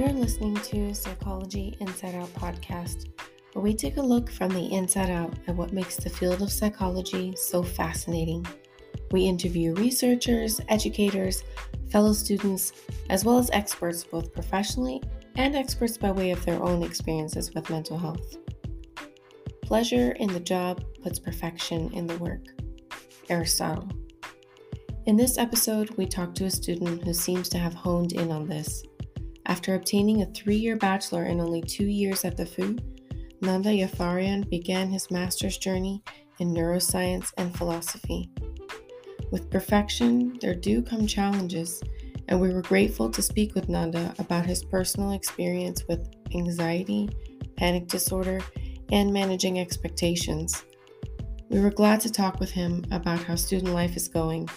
[0.00, 3.10] You're listening to Psychology Inside Out podcast,
[3.52, 6.50] where we take a look from the inside out at what makes the field of
[6.50, 8.46] psychology so fascinating.
[9.10, 11.44] We interview researchers, educators,
[11.90, 12.72] fellow students,
[13.10, 15.02] as well as experts both professionally
[15.34, 18.38] and experts by way of their own experiences with mental health.
[19.60, 22.46] Pleasure in the job puts perfection in the work.
[23.28, 23.90] Aristotle.
[25.04, 28.46] In this episode, we talk to a student who seems to have honed in on
[28.46, 28.82] this.
[29.50, 32.78] After obtaining a three year bachelor in only two years at the VU,
[33.42, 36.04] Nanda Jafarian began his master's journey
[36.38, 38.30] in neuroscience and philosophy.
[39.32, 41.82] With perfection, there do come challenges,
[42.28, 47.08] and we were grateful to speak with Nanda about his personal experience with anxiety,
[47.56, 48.40] panic disorder,
[48.92, 50.62] and managing expectations.
[51.48, 54.48] We were glad to talk with him about how student life is going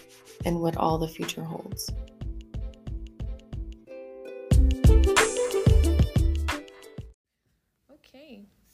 [0.46, 1.90] and what all the future holds.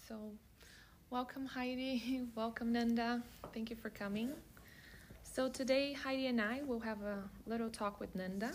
[0.10, 0.32] So
[1.12, 3.22] welcome Heidi, welcome Nanda.
[3.54, 4.32] Thank you for coming.
[5.22, 8.50] So today Heidi and I will have a little talk with Nanda.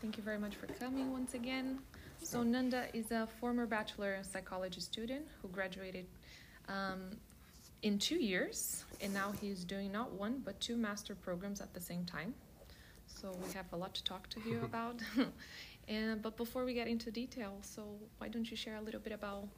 [0.00, 1.80] Thank you very much for coming once again.
[2.22, 6.06] So Nanda is a former bachelor psychology student who graduated
[6.68, 7.18] um,
[7.82, 11.80] in two years, and now he's doing not one but two master programs at the
[11.80, 12.32] same time.
[13.08, 15.00] So we have a lot to talk to you about.
[15.88, 17.82] and but before we get into detail, so
[18.18, 19.48] why don't you share a little bit about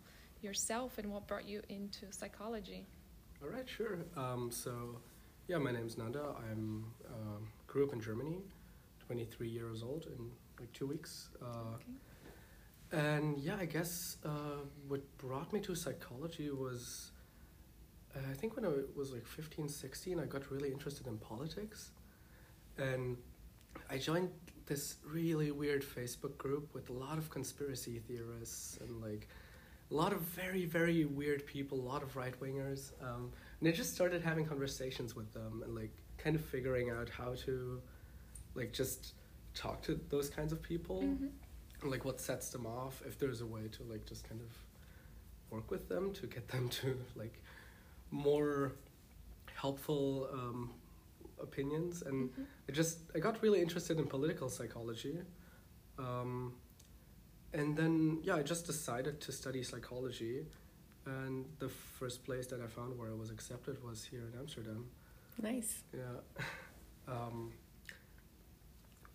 [0.42, 2.86] yourself and what brought you into psychology?
[3.42, 3.98] All right, sure.
[4.16, 4.98] Um, so,
[5.48, 6.34] yeah, my name's Nanda.
[6.50, 8.38] I'm um, grew up in Germany,
[9.06, 11.28] 23 years old in like two weeks.
[11.42, 11.92] Uh, Okay.
[12.92, 17.10] And yeah, I guess uh, what brought me to psychology was,
[18.14, 21.92] uh, I think when I was like 15, 16, I got really interested in politics.
[22.76, 23.16] And
[23.88, 24.28] I joined
[24.66, 29.26] this really weird Facebook group with a lot of conspiracy theorists and like
[29.92, 32.92] a lot of very, very weird people, a lot of right wingers.
[33.02, 33.30] Um,
[33.60, 37.34] and I just started having conversations with them and like kind of figuring out how
[37.44, 37.80] to
[38.54, 39.12] like just
[39.54, 41.30] talk to those kinds of people Mhm.
[41.84, 44.50] like what sets them off if there's a way to like just kind of
[45.50, 47.42] work with them to get them to like
[48.10, 48.72] more
[49.54, 50.70] helpful um,
[51.40, 52.46] opinions and Mhm.
[52.68, 55.18] I just I got really interested in political psychology
[55.98, 56.54] um,
[57.54, 60.46] and then yeah I just decided to study psychology
[61.06, 64.86] and the first place that I found where I was accepted was here in Amsterdam
[65.40, 65.82] Nice.
[65.92, 66.44] yeah.
[67.08, 67.52] Um,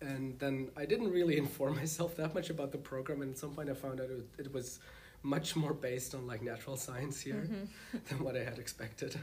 [0.00, 3.52] and then I didn't really inform myself that much about the program, and at some
[3.54, 4.78] point I found out it, it was
[5.22, 7.68] much more based on like natural science here Mhm.
[8.08, 9.18] than what I had expected.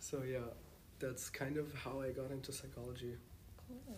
[0.00, 0.38] So yeah,
[0.98, 3.16] that's kind of how I got into psychology.
[3.68, 3.96] Cool.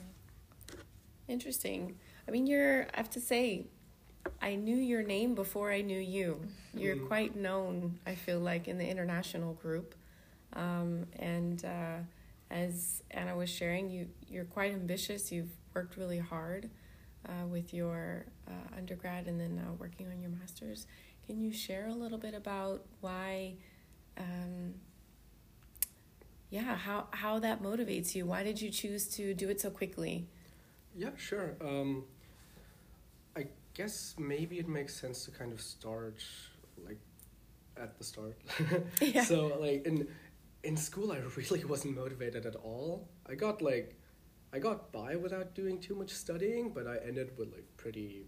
[1.28, 1.96] Interesting.
[2.28, 3.66] I mean, you're, I have to say,
[4.40, 6.40] I knew your name before I knew you.
[6.74, 7.06] You're Mhm.
[7.06, 9.94] quite known, I feel like, in the international group.
[10.52, 11.98] Um, and uh,
[12.50, 15.32] as Anna was sharing, you, you're quite ambitious.
[15.32, 16.70] You've worked really hard
[17.28, 20.86] uh, with your uh, undergrad and then now working on your master's.
[21.26, 23.54] Can you share a little bit about why,
[24.16, 24.74] um,
[26.50, 28.26] yeah, how, how that motivates you?
[28.26, 30.28] Why did you choose to do it so quickly?
[30.94, 31.56] Yeah, sure.
[31.60, 32.04] Um,
[33.76, 36.22] guess maybe it makes sense to kind of start
[36.86, 37.00] like
[37.76, 38.38] at the start.
[39.00, 39.24] Yeah.
[39.24, 40.08] So like in
[40.64, 43.08] in school, I really wasn't motivated at all.
[43.28, 43.96] I got like
[44.52, 48.26] I got by without doing too much studying, but I ended with like pretty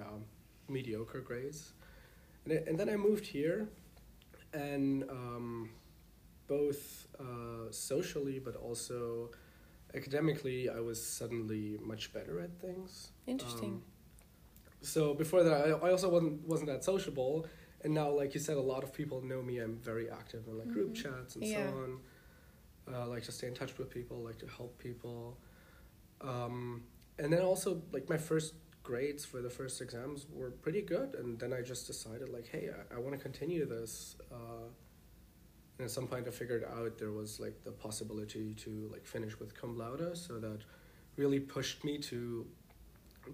[0.00, 0.24] um,
[0.68, 1.72] mediocre grades.
[2.44, 3.68] And, I, and then I moved here,
[4.52, 5.70] and um,
[6.48, 9.30] both uh, socially but also
[9.94, 13.10] academically, I was suddenly much better at things.
[13.26, 13.74] Interesting.
[13.74, 13.82] Um,
[14.82, 17.46] so before that, I, I also wasn't wasn't that sociable,
[17.82, 19.58] and now, like you said, a lot of people know me.
[19.58, 21.02] I'm very active in like group Mhm.
[21.02, 21.54] chats and Yeah.
[21.54, 22.00] so on.
[22.92, 25.38] Uh, like to stay in touch with people, like to help people,
[26.20, 26.82] um,
[27.18, 31.38] and then also like my first grades for the first exams were pretty good, and
[31.38, 34.16] then I just decided like, hey, I, I want to continue this.
[34.32, 34.66] Uh,
[35.78, 39.38] and at some point, I figured out there was like the possibility to like finish
[39.38, 40.60] with cum laude, so that
[41.16, 42.46] really pushed me to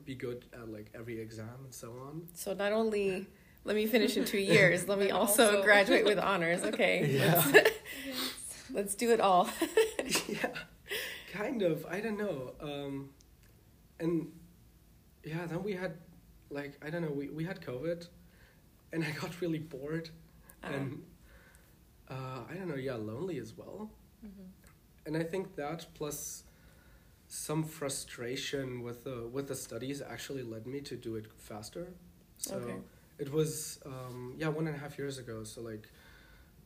[0.05, 2.29] be good at like every exam and so on.
[2.35, 3.27] So not only
[3.65, 6.63] let me finish in two years, let me also, also- graduate with honors.
[6.63, 7.43] Okay, Yeah.
[7.53, 7.71] let's,
[8.73, 9.49] let's do it all.
[10.29, 10.51] yeah,
[11.33, 11.85] kind of.
[11.87, 12.53] I don't know.
[12.61, 13.11] Um,
[14.01, 14.31] and
[15.25, 15.95] yeah, then we had
[16.51, 17.11] like I don't know.
[17.11, 18.07] We we had COVID,
[18.93, 20.11] and I got really bored,
[20.63, 21.03] Uh, and
[22.11, 22.77] uh, I don't know.
[22.77, 23.91] Yeah, lonely as well.
[24.25, 24.47] Mhm.
[25.07, 26.45] And I think that plus
[27.29, 31.87] some frustration with the with the studies actually led me to do it faster.
[32.39, 32.77] So Okay.
[33.19, 35.45] it was um, yeah one and a half years ago.
[35.45, 35.89] So like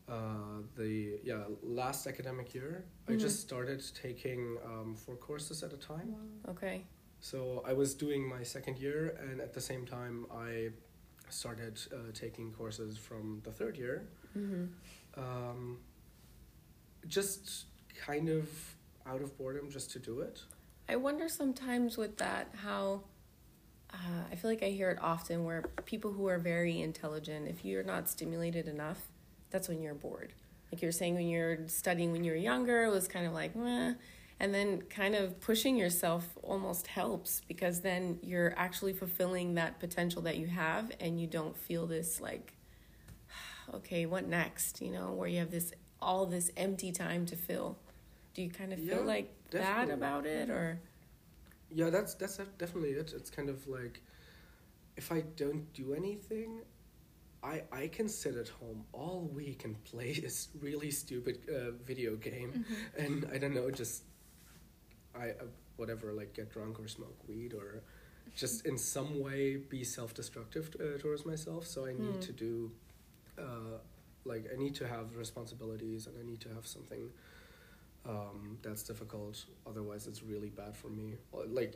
[0.07, 3.19] uh, the yeah last academic year, I Mhm.
[3.19, 6.15] just started taking um, four courses at a time.
[6.47, 6.85] Okay.
[7.19, 10.71] So I was doing my second year, and at the same time, I
[11.29, 14.07] started uh, taking courses from the third year.
[14.37, 14.65] Mm-hmm.
[15.23, 15.79] Um,
[17.07, 17.65] just
[17.95, 18.47] kind of
[19.07, 20.41] out of boredom, just to do it.
[20.87, 23.03] I wonder sometimes with that how
[23.93, 27.63] uh, I feel like I hear it often where people who are very intelligent, if
[27.63, 28.99] you're not stimulated enough,
[29.51, 30.33] that's when you're bored.
[30.71, 33.93] Like you're saying, when you're studying when you're younger, it was kind of like, meh.
[34.39, 40.23] And then kind of pushing yourself almost helps because then you're actually fulfilling that potential
[40.23, 42.53] that you have and you don't feel this like,
[43.75, 44.81] okay, what next?
[44.81, 45.71] You know, where you have this
[46.01, 47.77] all this empty time to fill.
[48.33, 49.91] Do you kind of feel Yeah, like that definitely.
[49.91, 50.79] about it or?
[51.69, 53.13] Yeah, that's that's definitely it.
[53.15, 54.01] It's kind of like
[54.97, 56.61] if I don't do anything,
[57.43, 62.15] I I can sit at home all week and play this really stupid uh, video
[62.15, 62.55] game,
[62.97, 64.03] and I don't know, just
[65.15, 65.45] I uh,
[65.77, 67.83] whatever, like get drunk or smoke weed or
[68.35, 71.65] just in some way be self-destructive uh, towards myself.
[71.67, 72.21] So I need Hmm.
[72.21, 72.71] to do,
[73.37, 73.77] uh,
[74.25, 77.09] like I need to have responsibilities and I need to have something
[78.07, 79.45] um, that's difficult.
[79.65, 81.15] Otherwise, it's really bad for me.
[81.31, 81.75] Like,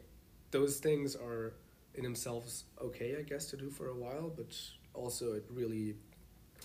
[0.51, 1.53] those things are
[1.95, 4.56] in themselves okay, I guess, to do for a while, but
[4.94, 5.95] also it really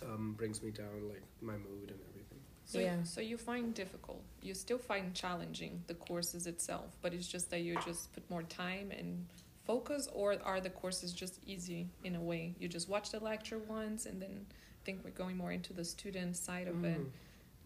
[0.02, 2.38] um, brings me down, like my mood and everything.
[2.64, 3.02] So, Yeah.
[3.02, 4.22] so you find difficult.
[4.42, 8.42] You still find challenging the courses itself, but it's just that you just put more
[8.44, 9.26] time and
[9.64, 12.54] focus, or are the courses just easy in a way?
[12.58, 14.46] You just watch the lecture once, and then
[14.84, 17.00] think we're going more into the student side of it.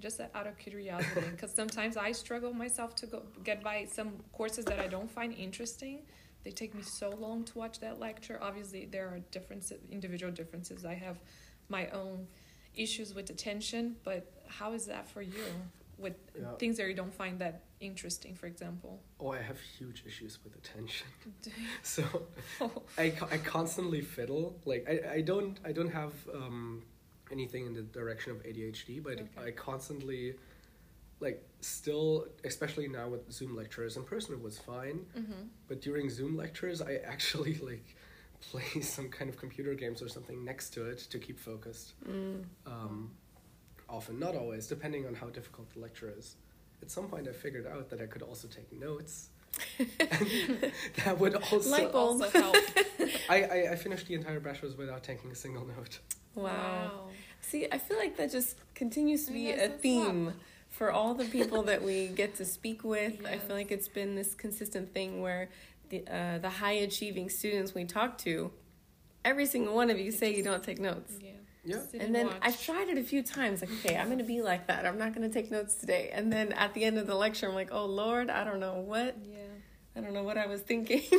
[0.01, 4.11] Just that out of curiosity, because sometimes I struggle myself to go get by some
[4.33, 6.03] courses that I don't find interesting.
[6.45, 8.39] They take me so long to watch that lecture.
[8.43, 10.85] Obviously, there are differences, individual differences.
[10.85, 11.19] I have
[11.69, 12.27] my own
[12.75, 15.45] issues with attention, but how is that for you
[15.99, 16.53] with Yeah.
[16.59, 19.01] things that you don't find that interesting, for example?
[19.19, 21.07] Oh, I have huge issues with attention.
[21.83, 22.03] So
[22.61, 24.61] you- I, I constantly fiddle.
[24.67, 26.83] Like I, I don't I don't have um,
[27.31, 29.49] anything in the direction of ADHD, but Okay.
[29.49, 30.35] I constantly
[31.21, 33.97] like still, especially now with Zoom lectures.
[33.97, 35.49] In person, it was fine, Mhm.
[35.67, 37.97] but during Zoom lectures, I actually like
[38.43, 41.95] play some kind of computer games or something next to it to keep focused.
[42.05, 42.45] Mm.
[42.67, 43.17] Um,
[43.89, 46.37] often, not always, depending on how difficult the lecture is.
[46.83, 49.31] At some point, I figured out that I could also take notes.
[49.79, 49.89] and
[51.05, 52.57] that would also Also help.
[53.31, 56.01] I, I, I finished the entire bachelor's without taking a single note.
[56.37, 57.09] Wow.
[57.41, 60.35] See, I feel like that just continues to be a that's theme
[60.69, 63.25] for all the people that we get to speak with.
[63.27, 65.49] I feel like it's been this consistent thing where
[65.89, 68.51] the uh, the high achieving students we talk to,
[69.25, 71.15] every single one of you say you don't take notes.
[71.21, 71.31] Yeah.
[71.65, 71.81] Yeah.
[71.91, 72.37] Sit And then watch.
[72.43, 73.61] I've tried it a few times.
[73.61, 74.87] Like, okay, I'm gonna be like that.
[74.87, 76.11] I'm not gonna take notes today.
[76.13, 78.75] And then at the end of the lecture, I'm like, oh Lord, I don't know
[78.75, 79.17] what.
[79.25, 79.39] Yeah.
[79.97, 81.03] I don't know what I was thinking.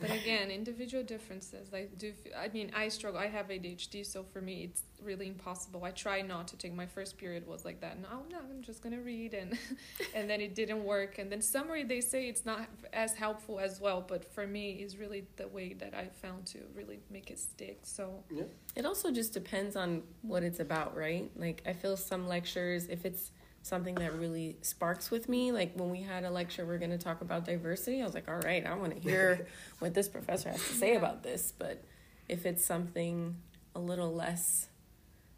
[0.00, 4.22] but again individual differences i do f- i mean i struggle i have adhd so
[4.22, 7.80] for me it's really impossible i try not to take my first period was like
[7.80, 9.58] that no no i'm just gonna read and
[10.14, 13.80] and then it didn't work and then summary they say it's not as helpful as
[13.80, 17.38] well but for me is really the way that i found to really make it
[17.38, 18.44] stick so Yeah.
[18.76, 21.30] It also just depends on what it's about, right?
[21.36, 23.30] Like I feel some lectures, if it's
[23.64, 27.22] something that really sparks with me, like when we had a lecture we're gonna talk
[27.22, 29.46] about diversity, I was like, all right, I wanna hear
[29.80, 31.52] what this professor has to say about this.
[31.58, 31.82] But
[32.28, 33.36] if it's something
[33.74, 34.68] a little less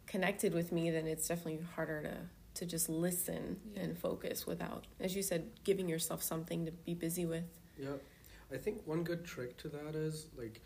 [0.07, 2.17] connected with me, then it's definitely harder to
[2.55, 3.83] to just listen Yeah.
[3.83, 7.45] and focus without, as you said, giving yourself something to be busy with.
[7.79, 7.97] Yeah.
[8.51, 10.63] I think one good trick to that is like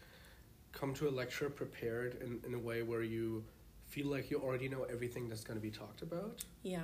[0.70, 3.42] come to a lecture prepared in, in a way where you
[3.88, 6.44] feel like you already know everything that's going to be talked about.
[6.62, 6.82] Yeah.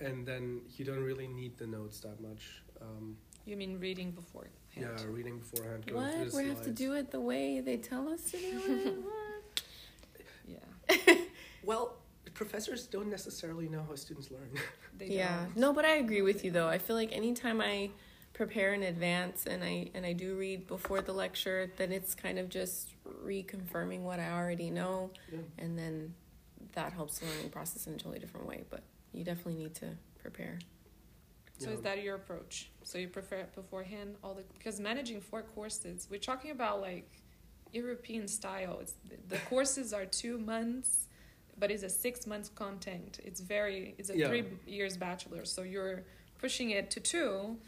[0.00, 2.62] And then you don't really need the notes that much.
[2.80, 5.86] Um, you mean reading before yeah, reading beforehand.
[5.86, 6.30] Going What?
[6.30, 8.94] the We have to do it the way they tell us to do it?
[10.46, 10.96] Yeah
[11.64, 11.96] Well,
[12.34, 14.50] professors don't necessarily know how students learn.
[14.98, 15.56] they yeah don't.
[15.56, 17.90] no but i agree with you though i feel like anytime i
[18.32, 22.38] prepare in advance and i and i do read before the lecture then it's kind
[22.38, 22.90] of just
[23.24, 25.38] reconfirming what i already know yeah.
[25.58, 26.14] and then
[26.72, 28.82] that helps the learning process in a totally different way but
[29.14, 29.86] you definitely need to
[30.18, 30.58] prepare
[31.58, 31.76] So Yeah.
[31.76, 32.70] is that your approach?
[32.82, 37.08] So you prefer it beforehand, all the because managing four courses, we're talking about like
[37.72, 38.80] European style.
[38.80, 38.94] It's
[39.28, 41.08] the courses are two months,
[41.56, 43.20] but it's a six months content.
[43.22, 44.28] It's very it's a Yeah.
[44.28, 46.04] three years bachelor, so you're
[46.38, 47.58] pushing it to two,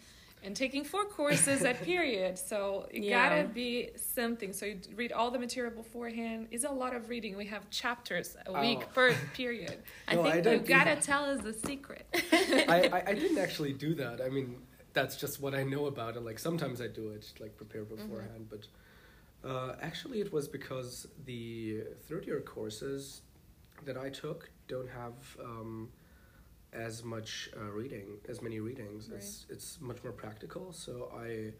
[0.46, 2.38] and taking four courses at period.
[2.38, 3.28] So it Yeah.
[3.28, 4.52] gotta be something.
[4.52, 6.46] So you read all the material beforehand.
[6.52, 7.36] It's a lot of reading.
[7.36, 8.94] We have chapters a week Oh.
[8.94, 9.78] per period.
[10.08, 11.02] I No, think I You gotta that.
[11.02, 12.06] tell us the secret.
[12.32, 14.20] I, I, I didn't actually do that.
[14.22, 14.56] I mean,
[14.92, 16.20] that's just what I know about it.
[16.22, 18.46] Like sometimes I do it, like prepare beforehand.
[18.48, 18.68] But
[19.50, 23.22] uh, actually, it was because the third year courses
[23.84, 25.90] that I took don't have um,
[26.76, 29.10] as much uh, reading, as many readings.
[29.14, 30.72] It's it's much more practical.
[30.72, 31.52] So I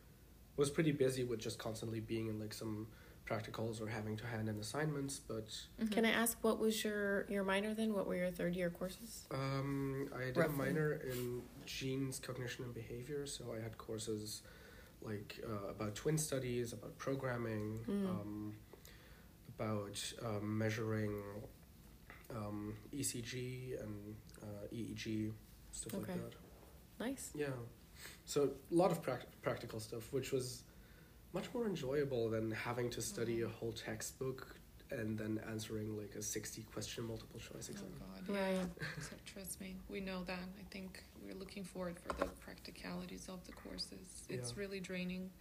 [0.56, 2.86] was pretty busy with just constantly being in like some
[3.28, 5.18] practicals or having to hand in assignments.
[5.18, 5.48] But
[5.90, 7.92] Can I ask what was your your minor then?
[7.94, 9.24] What were your third year courses?
[9.32, 10.54] Um, I did Roughly.
[10.54, 13.26] a minor in genes, cognition, and behavior.
[13.26, 14.42] So I had courses
[15.02, 18.08] like uh, about twin studies, about programming, Mm.
[18.08, 18.54] um,
[19.48, 21.14] about um, measuring
[22.34, 25.32] um, ECG and uh, EEG,
[25.72, 26.12] stuff Okay.
[26.12, 26.34] like that.
[26.98, 27.30] Nice.
[27.34, 27.46] Yeah.
[28.24, 30.62] So a lot of prac- practical stuff, which was
[31.32, 34.56] much more enjoyable than having to study a whole textbook
[34.90, 37.88] and then answering like a 60 question multiple choice Oh exam.
[37.98, 38.54] God, Right.
[38.54, 38.86] yeah.
[39.02, 40.38] So trust me, we know that.
[40.60, 44.24] I think we're looking forward for the practicalities of the courses.
[44.28, 44.60] It's Yeah.
[44.60, 45.30] really draining.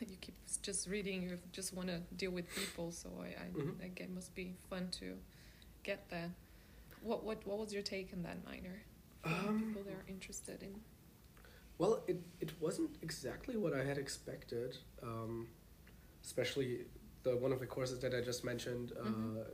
[0.00, 1.22] You keep just reading.
[1.22, 2.92] You just want to deal with people.
[2.92, 3.84] So I, I, Mhm.
[3.84, 5.16] I get must be fun to
[5.82, 6.30] get that.
[7.02, 8.82] What, what, what was your take on that minor?
[9.24, 10.74] Um, people that are interested in.
[11.78, 15.48] Well, it, it wasn't exactly what I had expected, um,
[16.24, 16.80] especially
[17.22, 18.92] the one of the courses that I just mentioned.
[19.00, 19.36] Mhm.
[19.38, 19.44] Uh,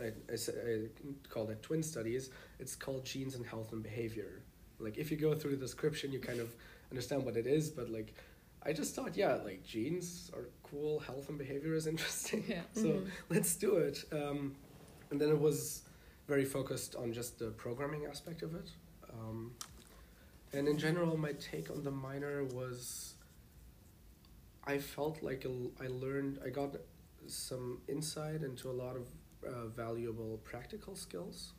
[0.00, 0.86] I, I, I
[1.30, 2.30] called it Twin Studies.
[2.58, 4.42] It's called Genes and Health and Behavior.
[4.78, 6.54] Like, if you go through the description, you kind of
[6.90, 8.12] understand what it is, but like,
[8.62, 12.44] I just thought, yeah, like genes are cool, health and behavior is interesting.
[12.46, 12.62] Yeah.
[12.74, 13.06] So Mhm.
[13.30, 14.04] let's do it.
[14.12, 14.54] Um,
[15.10, 15.82] and then it was
[16.28, 18.70] very focused on just the programming aspect of it.
[19.12, 19.52] Um,
[20.52, 23.14] and in general, my take on the minor was
[24.64, 25.50] I felt like a
[25.82, 26.76] I learned, I got
[27.28, 29.06] some insight into a lot of
[29.46, 31.52] uh, valuable practical skills,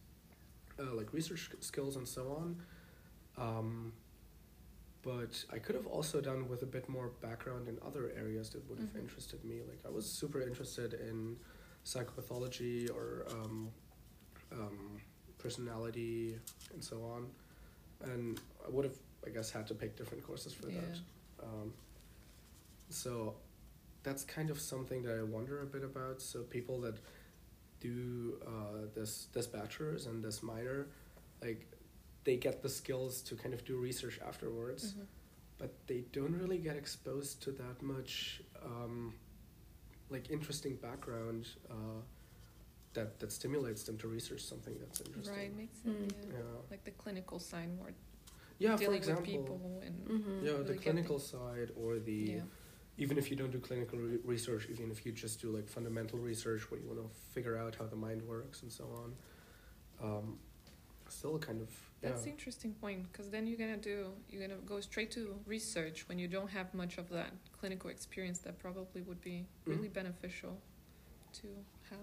[0.80, 2.62] uh, like research skills and so on.
[3.38, 3.94] Um,
[5.04, 8.68] but I could have also done with a bit more background in other areas that
[8.70, 9.00] would have Mhm.
[9.00, 9.62] interested me.
[9.62, 11.38] Like I was super interested in
[11.92, 13.70] psychopathology or um,
[14.52, 14.78] um,
[15.38, 16.38] personality
[16.74, 17.22] and so on,
[18.12, 20.82] and I would have, I guess, had to pick different courses for Yeah.
[20.82, 21.46] that.
[21.48, 21.74] Um,
[22.90, 23.36] so
[24.04, 26.22] that's kind of something that I wonder a bit about.
[26.22, 26.98] So people that
[27.80, 30.88] do uh, this this bachelor's and this minor,
[31.42, 31.68] like
[32.26, 35.06] they get the skills to kind of do research afterwards, Mhm.
[35.58, 39.14] but they don't really get exposed to that much um,
[40.10, 42.02] like interesting background uh,
[42.94, 45.36] that that stimulates them to research something that's interesting.
[45.36, 46.14] Right, makes sense.
[46.14, 46.32] Mm.
[46.32, 46.38] Yeah.
[46.40, 46.44] Yeah.
[46.72, 47.92] Like the clinical side, more
[48.60, 48.78] Yeah.
[48.78, 49.22] For example.
[49.22, 50.46] with people and Mm-hmm.
[50.46, 52.42] Yeah, really the get clinical side or the yeah.
[52.98, 56.20] even if you don't do clinical re- research, even if you just do like fundamental
[56.20, 59.10] research where you want to figure out how the mind works and so on,
[60.08, 60.40] um,
[61.10, 61.87] still kind of yeah.
[62.02, 66.08] That's the interesting point because then you're gonna do you're gonna go straight to research
[66.08, 69.94] when you don't have much of that clinical experience that probably would be really Mhm.
[69.94, 70.62] beneficial
[71.34, 71.48] to
[71.90, 72.00] have.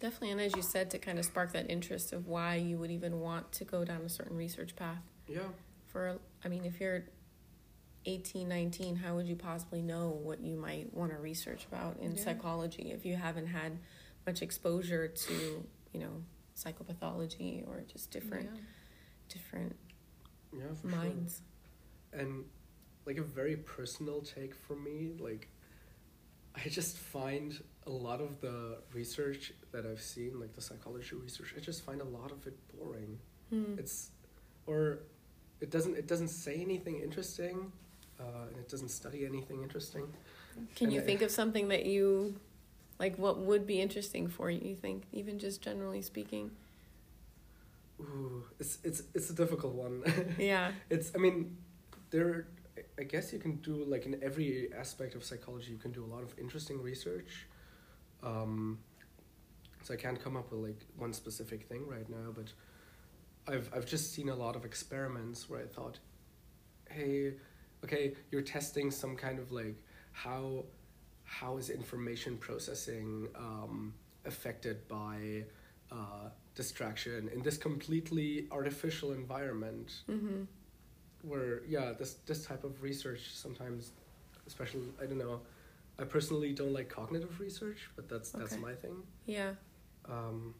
[0.00, 2.90] Definitely, and as you said, to kind of spark that interest of why you would
[2.90, 5.02] even want to go down a certain research path.
[5.26, 5.50] yeah.
[5.86, 7.04] For, I mean, if you're
[8.04, 12.14] 18, 19, how would you possibly know what you might want to research about in
[12.16, 12.22] Yeah.
[12.24, 13.78] psychology if you haven't had
[14.26, 16.22] much exposure to, you know,
[16.54, 18.60] psychopathology or just different, Yeah.
[19.34, 19.76] Different
[20.52, 21.32] Yeah, minds?
[22.12, 22.20] sure.
[22.20, 22.44] And
[23.06, 25.48] like a very personal take from me, like
[26.54, 27.48] I just find
[27.86, 32.00] a lot of the research that I've seen, like the psychology research, I just find
[32.00, 33.18] a lot of it boring.
[33.50, 33.74] Hmm.
[33.78, 34.10] It's
[34.66, 35.00] or
[35.60, 37.56] it doesn't it doesn't say anything interesting,
[38.20, 40.06] uh, and it doesn't study anything interesting.
[40.76, 42.36] Can and you I- think of something that you,
[43.00, 44.60] like, what would be interesting for you?
[44.70, 46.52] You think, even just generally speaking?
[48.00, 50.02] Ooh, it's it's it's a difficult one.
[50.38, 50.72] Yeah.
[50.90, 51.56] it's I mean,
[52.10, 52.48] there.
[52.98, 56.10] I guess you can do like in every aspect of psychology, you can do a
[56.12, 57.46] lot of interesting research.
[58.22, 58.78] Um,
[59.82, 62.52] so I can't come up with like one specific thing right now, but
[63.52, 65.98] I've I've just seen a lot of experiments where I thought,
[66.90, 67.34] hey,
[67.84, 69.76] okay, you're testing some kind of like
[70.12, 70.64] how
[71.24, 75.44] how is information processing um, affected by
[75.92, 80.42] uh, distraction in this completely artificial environment Mm-hmm.
[81.22, 83.92] where yeah this this type of research sometimes
[84.46, 85.40] especially i don't know
[85.98, 88.62] i personally don't like cognitive research but that's that's Okay.
[88.62, 88.96] my thing
[89.26, 89.52] Yeah.
[90.08, 90.54] um,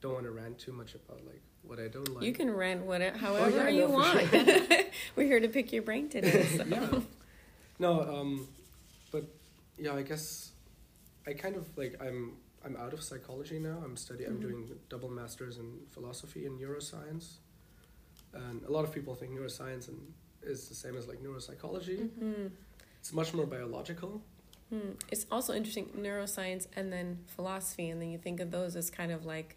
[0.00, 2.22] don't want to rant too much about like what I don't like.
[2.24, 4.20] You can rant whatever, however yeah, you no, want.
[4.30, 4.44] sure.
[5.16, 6.46] We're here to pick your brain today.
[6.56, 6.64] So.
[6.64, 7.00] yeah.
[7.80, 8.46] No, um,
[9.10, 9.24] but
[9.76, 10.52] yeah, I guess
[11.26, 13.80] I kind of like I'm I'm out of psychology now.
[13.84, 14.28] I'm studying.
[14.30, 14.42] I'm Mhm.
[14.42, 17.36] doing double masters in philosophy and neuroscience,
[18.32, 22.10] and a lot of people think neuroscience and is the same as like neuropsychology.
[22.10, 22.46] Hmm.
[22.98, 24.20] It's much more biological.
[24.70, 24.92] Hmm.
[25.12, 29.12] It's also interesting neuroscience and then philosophy, and then you think of those as kind
[29.12, 29.56] of like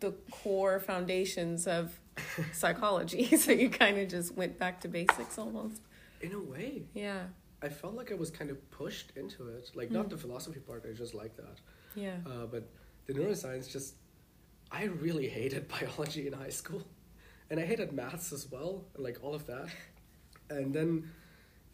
[0.00, 2.00] the core foundations of
[2.52, 3.36] psychology.
[3.44, 5.80] so you kind of just went back to basics almost.
[6.20, 7.28] In a way, Yeah,
[7.66, 9.64] I felt like I was kind of pushed into it.
[9.74, 9.98] Like Mm.
[9.98, 10.80] not the philosophy part.
[10.90, 11.56] I just like that.
[12.04, 12.16] yeah.
[12.30, 12.64] Uh, but
[13.06, 13.90] the neuroscience just,
[14.80, 16.82] I really hated biology in high school,
[17.50, 19.68] and I hated maths as well, and like all of that.
[20.56, 20.90] And then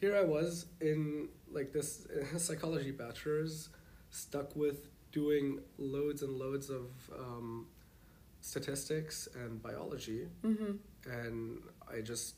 [0.00, 0.50] here I was
[0.90, 2.06] in like this
[2.46, 3.68] psychology bachelor's,
[4.10, 4.78] stuck with
[5.20, 5.46] doing
[5.94, 6.84] loads and loads of
[7.24, 7.66] um,
[8.40, 10.72] statistics and biology, Mm-hmm.
[11.10, 11.62] and
[11.96, 12.34] I just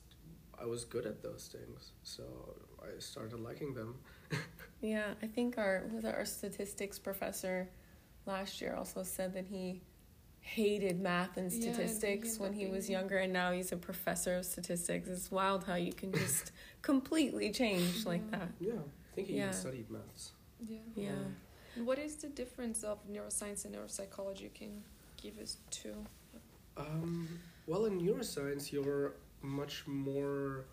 [0.63, 2.25] I was good at those things, so
[2.83, 3.95] I started liking them.
[4.85, 7.69] Yeah, I think our was our statistics professor
[8.27, 9.81] last year also said that he
[10.41, 14.35] hated math and Yeah, statistics he when he was younger and now he's a professor
[14.39, 15.09] of statistics.
[15.09, 16.51] It's wild how you can just
[16.83, 18.49] completely change like that.
[18.59, 19.43] Yeah, I think he Yeah.
[19.43, 20.33] even studied maths.
[20.69, 20.79] Yeah.
[20.97, 21.11] Yeah.
[21.13, 21.37] Um,
[21.87, 24.41] What is the difference of neuroscience and neuropsychology?
[24.41, 24.83] You can
[25.17, 25.95] give us two.
[26.77, 27.29] Um,
[27.69, 30.65] well, in neuroscience, you're much more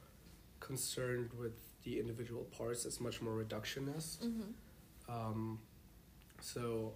[0.59, 2.85] concerned with the individual parts.
[2.85, 4.19] It's much more reductionist.
[4.25, 5.11] Mm-hmm.
[5.11, 5.59] Um,
[6.41, 6.93] so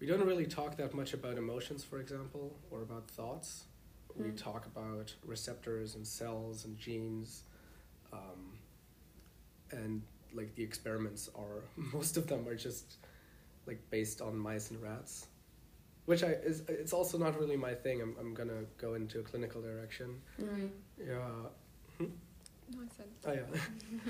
[0.00, 3.64] we don't really talk that much about emotions, for example, or about thoughts.
[4.16, 4.36] We Mm.
[4.36, 7.42] talk about receptors and cells and genes,
[8.12, 8.58] um,
[9.72, 12.96] and like the experiments are most of them are just
[13.66, 15.26] like based on mice and rats,
[16.04, 18.00] which I is it's also not really my thing.
[18.02, 20.20] I'm I'm gonna go into a clinical direction.
[21.04, 22.06] Yeah.
[22.70, 23.06] No, I said.
[23.26, 23.60] Oh yeah.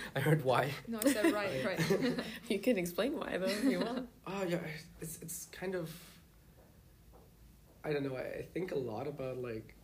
[0.17, 0.71] I heard why.
[0.87, 1.81] No, I said right, right.
[2.49, 4.09] You can explain why though if you want.
[4.27, 4.59] Oh yeah,
[5.01, 5.91] it's it's kind of.
[7.85, 8.17] I don't know.
[8.17, 9.75] I, I think a lot about like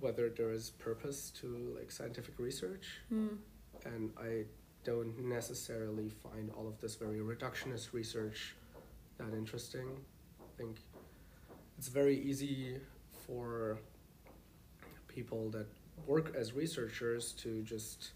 [0.00, 3.38] whether there is purpose to like scientific research, Mm.
[3.84, 4.44] and I
[4.84, 8.54] don't necessarily find all of this very reductionist research
[9.18, 9.88] that interesting.
[10.40, 10.76] I think
[11.78, 12.76] it's very easy
[13.26, 13.78] for
[15.08, 15.66] people that
[16.06, 18.12] work as researchers to just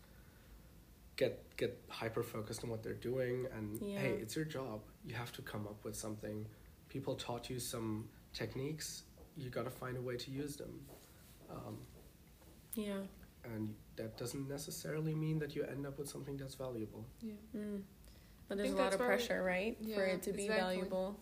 [1.17, 3.99] get get hyper focused on what they're doing and Yeah.
[3.99, 6.47] hey it's your job you have to come up with something
[6.89, 9.03] people taught you some techniques
[9.37, 10.81] you got to find a way to use them
[11.51, 11.79] um,
[12.75, 13.01] Yeah.
[13.45, 17.33] and that doesn't necessarily mean that you end up with something that's valuable Yeah.
[17.57, 17.83] Mm.
[18.49, 20.77] But there's a lot of where we- pressure, right, for it to be exactly.
[20.77, 21.21] valuable.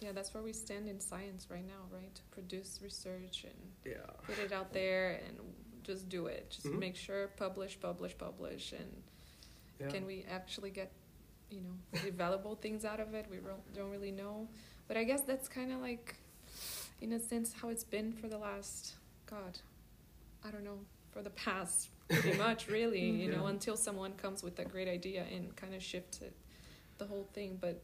[0.00, 2.14] Yeah, that's where we stand in science right now, right?
[2.14, 5.36] To produce research and yeah put it out there and
[5.88, 6.44] just do it.
[6.50, 6.78] Just Mhm.
[6.86, 8.90] make sure publish, publish, publish, and
[9.80, 10.90] yeah can we actually get,
[11.54, 13.24] you know, the valuable things out of it?
[13.30, 14.34] We don't don't really know,
[14.88, 16.06] but I guess that's kind of like,
[17.00, 18.80] in a sense, how it's been for the last,
[19.34, 19.54] God,
[20.46, 20.80] I don't know,
[21.12, 23.06] for the past pretty much, really.
[23.22, 26.34] You know, until someone comes with a great idea and kind of shifts it,
[26.98, 27.50] the whole thing.
[27.66, 27.76] But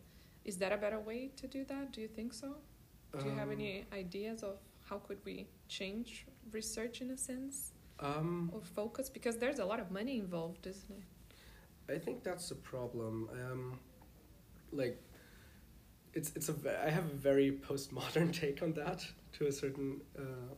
[0.44, 1.84] is that a better way to do that?
[1.94, 2.48] Do you think so?
[3.20, 4.56] Do you have Um, any ideas of
[4.88, 9.08] how could we change research in a sense um or focus?
[9.08, 11.94] Because there's a lot of money involved, isn't it?
[11.94, 13.28] I think that's the problem.
[13.32, 13.78] Um,
[14.72, 14.98] like,
[16.14, 16.54] it's it's a
[16.86, 20.54] I have a very postmodern take on that to a certain uh,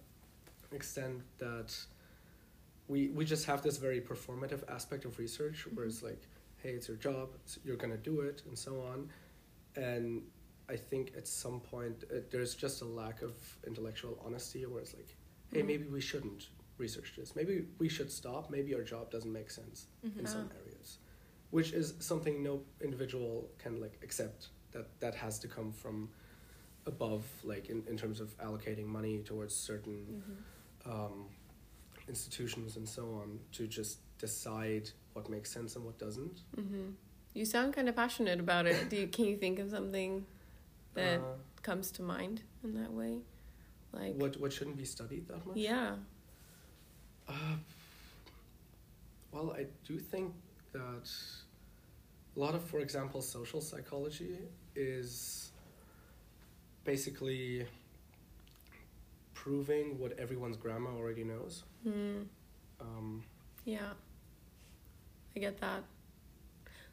[0.73, 1.75] extent that
[2.89, 6.23] we we just have this very performative aspect of research where it's like,
[6.63, 9.09] hey, it's your job, it's, you're gonna do it, and so on,
[9.77, 10.23] and
[10.69, 13.35] I think at some point uh, there's just a lack of
[13.67, 15.17] intellectual honesty where it's like,
[15.53, 15.67] hey, Mhm.
[15.67, 17.35] maybe we shouldn't research this.
[17.37, 18.51] Maybe we should stop.
[18.51, 20.21] Maybe our job doesn't make sense Mm-hmm.
[20.21, 20.99] in some areas,
[21.51, 24.49] which is something no individual can like accept.
[24.73, 26.11] That that has to come from
[26.87, 29.97] above, like in, in terms of allocating money towards certain
[30.87, 30.91] Mm-hmm.
[30.93, 31.27] um,
[32.09, 36.41] institutions and so on to just decide what makes sense and what doesn't.
[36.55, 36.91] hmm
[37.35, 38.89] You sound kind of passionate about it.
[38.91, 40.27] Do you, can you think of something
[40.95, 43.23] that Uh, comes to mind in that way?
[43.93, 45.57] Like, what what shouldn't be studied that much?
[45.57, 45.97] yeah.
[47.29, 47.33] Uh,
[49.33, 50.33] well, I do think
[50.73, 51.11] that
[52.37, 54.39] a lot of, for example, social psychology
[54.75, 55.51] is
[56.85, 57.67] basically
[59.35, 61.65] proving what everyone's grandma already knows.
[61.87, 62.27] Mm,
[62.81, 63.25] Um,
[63.65, 63.93] yeah.
[65.35, 65.83] I get that.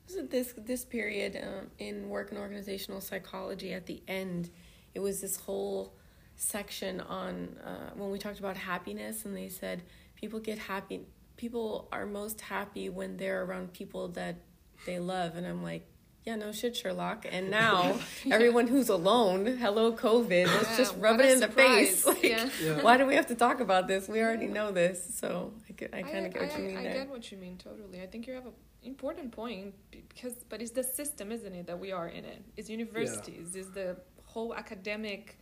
[0.09, 4.49] It this this period um, in work and organizational psychology at the end?
[4.93, 5.93] it was this whole
[6.35, 9.83] section on uh, when we talked about happiness, and they said
[10.23, 11.01] people get happy.
[11.35, 14.37] People are most happy when they're around people that
[14.85, 15.85] they love, and I'm like,
[16.23, 17.25] yeah, no shit, Sherlock.
[17.29, 18.35] And now yeah.
[18.35, 22.05] everyone who's alone, hello COVID, let's yeah, just rub it in surprise.
[22.05, 22.23] the face.
[22.23, 22.49] Like, yeah.
[22.63, 22.81] yeah.
[22.81, 24.07] why do we have to talk about this?
[24.07, 25.13] We already know this.
[25.13, 26.93] So I, get, I kind of get what you mean I there.
[26.93, 28.01] get what you mean totally.
[28.01, 31.77] I think you have an important point because, but it's the system, isn't it, that
[31.77, 32.41] we are in it?
[32.55, 35.37] It's universities, It's the whole academic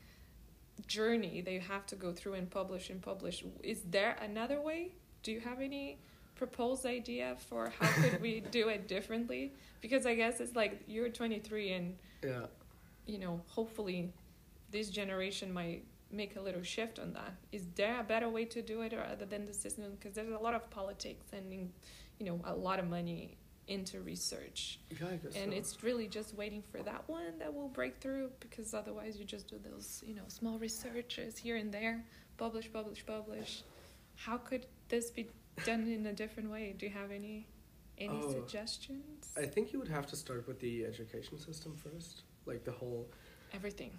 [0.87, 3.43] journey that you have to go through and publish and publish.
[3.63, 4.91] Is there another way?
[5.23, 5.99] Do you have any
[6.35, 9.53] proposed idea for how could we do it differently?
[9.81, 12.45] because I guess it's like you're 23 and yeah,
[13.05, 14.13] you know, hopefully
[14.69, 17.33] this generation might make a little shift on that.
[17.51, 19.85] Is there a better way to do it, other than the system?
[19.99, 21.51] Because there's a lot of politics and
[22.19, 24.79] you know a lot of money into research.
[25.35, 29.25] And it's really just waiting for that one that will break through because otherwise you
[29.25, 32.03] just do those you know small researches here and there,
[32.37, 33.63] publish, publish, publish.
[34.15, 35.29] How could this be
[35.65, 36.75] done in a different way?
[36.77, 37.47] Do you have any
[37.97, 39.29] any oh, suggestions?
[39.37, 43.07] I think you would have to start with the education system first, like the whole
[43.53, 43.91] everything.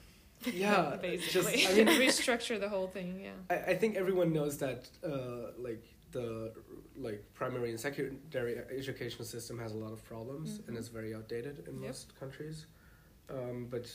[0.44, 1.52] Yeah, basically.
[1.62, 3.20] Just, I mean, restructure the whole thing.
[3.22, 3.30] Yeah.
[3.48, 6.52] I, I think everyone knows that, uh, like the
[6.96, 10.68] like primary and secondary education system has a lot of problems mm-hmm.
[10.68, 11.88] and is very outdated in yep.
[11.88, 12.66] most countries.
[13.30, 13.90] Um, but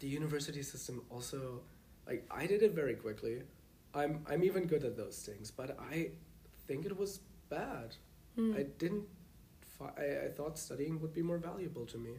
[0.00, 1.60] the university system also,
[2.06, 3.42] like I did it very quickly.
[3.94, 6.10] I'm I'm even good at those things, but I
[6.66, 7.96] think it was bad.
[8.38, 8.58] Mm.
[8.58, 9.04] I didn't
[9.80, 12.12] I, I thought studying would be more valuable to me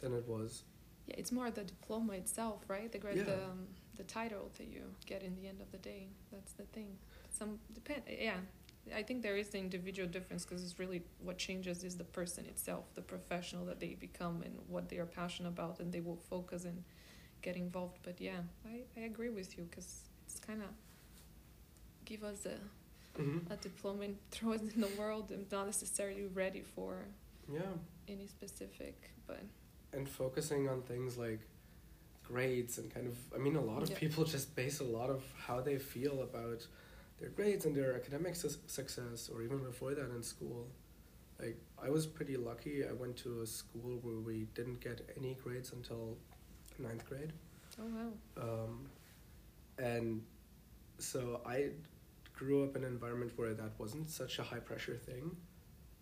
[0.00, 0.64] than it was.
[1.06, 2.90] Yeah, it's more the diploma itself, right?
[2.90, 3.24] The grade, yeah.
[3.24, 6.08] the um, the title that you get in the end of the day.
[6.32, 6.96] That's the thing.
[7.40, 8.02] Some depend.
[8.06, 8.36] Yeah,
[8.94, 12.44] I think there is the individual difference because it's really what changes is the person
[12.44, 16.20] itself, the professional that they become, and what they are passionate about, and they will
[16.28, 16.84] focus and
[17.40, 17.98] get involved.
[18.02, 20.68] But yeah, I, I agree with you because it's kind of
[22.04, 22.58] give us a
[23.18, 23.50] mm-hmm.
[23.50, 27.06] a diploma and throw it in the world and not necessarily ready for
[27.50, 27.60] yeah
[28.08, 29.42] any specific but
[29.92, 31.40] and focusing on things like
[32.24, 33.98] grades and kind of i mean a lot of yeah.
[33.98, 36.66] people just base a lot of how they feel about
[37.20, 40.66] their grades and their academic su- success or even before that in school
[41.40, 42.84] like i was pretty lucky.
[42.86, 46.16] I went to a school where we didn't get any grades until
[46.78, 47.32] ninth grade.
[47.80, 48.42] Oh wow.
[48.44, 48.88] Um,
[49.78, 50.22] and
[50.98, 51.70] so i
[52.34, 55.36] grew up in an environment where that wasn't such a high pressure thing.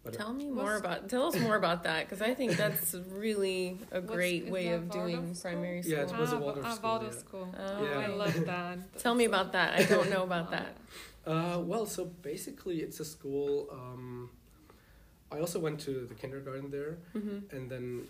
[0.05, 3.79] But tell me more about tell us more about that because I think that's really
[3.91, 5.93] a great way of doing primary school.
[5.93, 6.91] Yeah, it was ah, a Waldorf ah, school.
[6.91, 7.55] Waldorf school.
[7.59, 7.99] Oh, yeah.
[7.99, 8.99] I love that.
[8.99, 9.79] tell me about that.
[9.79, 10.77] I don't know about that.
[11.27, 13.69] Uh, well, so basically, it's a school.
[13.71, 14.31] Um,
[15.31, 17.55] I also went to the kindergarten there, mm-hmm.
[17.55, 18.09] and then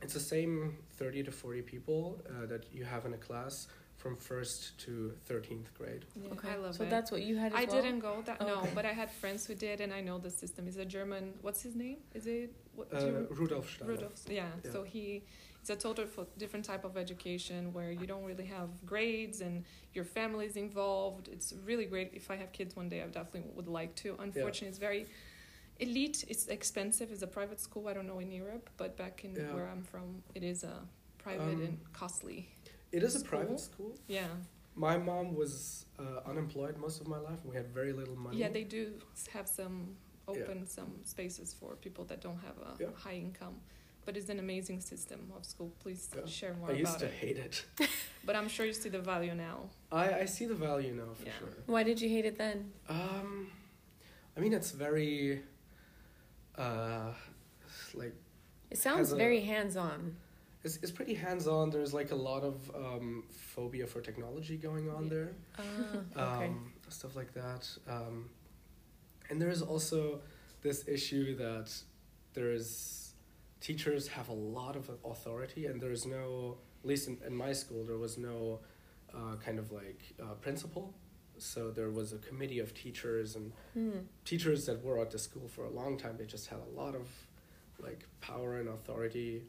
[0.00, 3.66] it's the same thirty to forty people uh, that you have in a class
[4.06, 6.04] from first to 13th grade.
[6.14, 6.50] Yeah, okay.
[6.52, 6.90] I love so it.
[6.90, 7.82] that's what you had I well?
[7.82, 10.68] didn't go that, no, but I had friends who did, and I know the system.
[10.68, 11.98] is a German, what's his name?
[12.14, 12.52] Is it?
[12.74, 13.92] What, uh, Rudolf Steiner.
[13.92, 14.44] Rudolf, yeah.
[14.64, 14.70] yeah.
[14.70, 15.22] So he,
[15.60, 16.06] it's a total
[16.38, 21.28] different type of education where you don't really have grades and your family's involved.
[21.28, 22.12] It's really great.
[22.14, 24.16] If I have kids one day, I definitely would like to.
[24.20, 24.68] Unfortunately, yeah.
[24.68, 25.06] it's very
[25.80, 26.24] elite.
[26.28, 27.10] It's expensive.
[27.10, 27.88] It's a private school.
[27.88, 29.52] I don't know in Europe, but back in yeah.
[29.54, 30.76] where I'm from, it is a
[31.18, 32.48] private um, and costly.
[32.96, 33.94] It is a private school.
[34.08, 34.28] Yeah.
[34.74, 38.38] My mom was uh, unemployed most of my life, and we had very little money.
[38.38, 38.92] Yeah, they do
[39.34, 40.76] have some open yeah.
[40.76, 42.86] some spaces for people that don't have a yeah.
[42.96, 43.56] high income.
[44.06, 45.72] But it's an amazing system of school.
[45.80, 46.24] Please yeah.
[46.26, 46.86] share more about it.
[46.86, 47.12] I used to it.
[47.12, 47.64] hate it.
[48.24, 49.68] but I'm sure you see the value now.
[49.92, 51.54] I, I see the value now for sure.
[51.66, 52.72] Why did you hate it then?
[52.88, 53.48] Um,
[54.36, 55.42] I mean, it's very,
[56.56, 57.12] uh,
[57.92, 58.14] like.
[58.70, 60.16] It sounds very hands on
[60.66, 61.70] it's, it's pretty hands on.
[61.70, 65.10] There's like a lot of um, phobia for technology going on yeah.
[65.10, 66.46] there, uh, okay.
[66.46, 67.68] um, stuff like that.
[67.88, 68.28] Um,
[69.30, 70.20] and there is also
[70.62, 71.72] this issue that
[72.34, 73.12] there is
[73.60, 77.52] teachers have a lot of authority, and there is no, at least in, in my
[77.52, 78.58] school, there was no
[79.14, 80.92] uh, kind of like uh, principal.
[81.38, 84.02] So there was a committee of teachers and mm.
[84.24, 86.16] teachers that were at the school for a long time.
[86.18, 87.06] They just had a lot of
[87.78, 89.42] like power and authority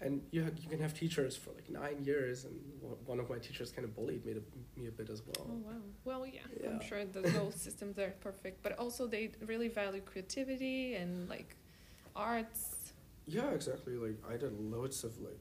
[0.00, 2.54] and you have, you can have teachers for like nine years, and
[3.04, 4.42] one of my teachers kind of bullied me to,
[4.76, 5.48] me a bit as well.
[5.50, 5.72] Oh wow!
[6.04, 6.70] Well, yeah, yeah.
[6.70, 11.56] I'm sure the whole systems are perfect, but also they really value creativity and like
[12.14, 12.92] arts.
[13.26, 13.94] Yeah, exactly.
[13.96, 15.38] Like I did loads of like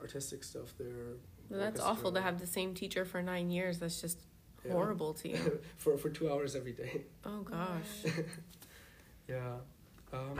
[0.00, 1.16] artistic stuff there.
[1.48, 3.78] Well, that's awful to have the same teacher for nine years.
[3.78, 4.20] That's just
[4.64, 4.72] yeah.
[4.72, 5.60] horrible to you.
[5.78, 7.02] for for two hours every day.
[7.24, 8.12] Oh gosh.
[9.28, 9.54] yeah.
[10.12, 10.38] Um,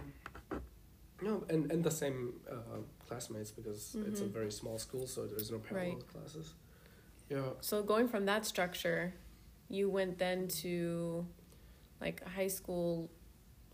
[1.23, 2.55] No, and, and the same uh,
[3.09, 4.31] classmates because it's a Mhm.
[4.33, 6.07] very small school, so there's no parallel Right.
[6.09, 6.55] classes.
[7.31, 7.53] Yeah.
[7.61, 9.15] So going from that structure,
[9.69, 11.27] you went then to
[12.01, 13.11] like high school.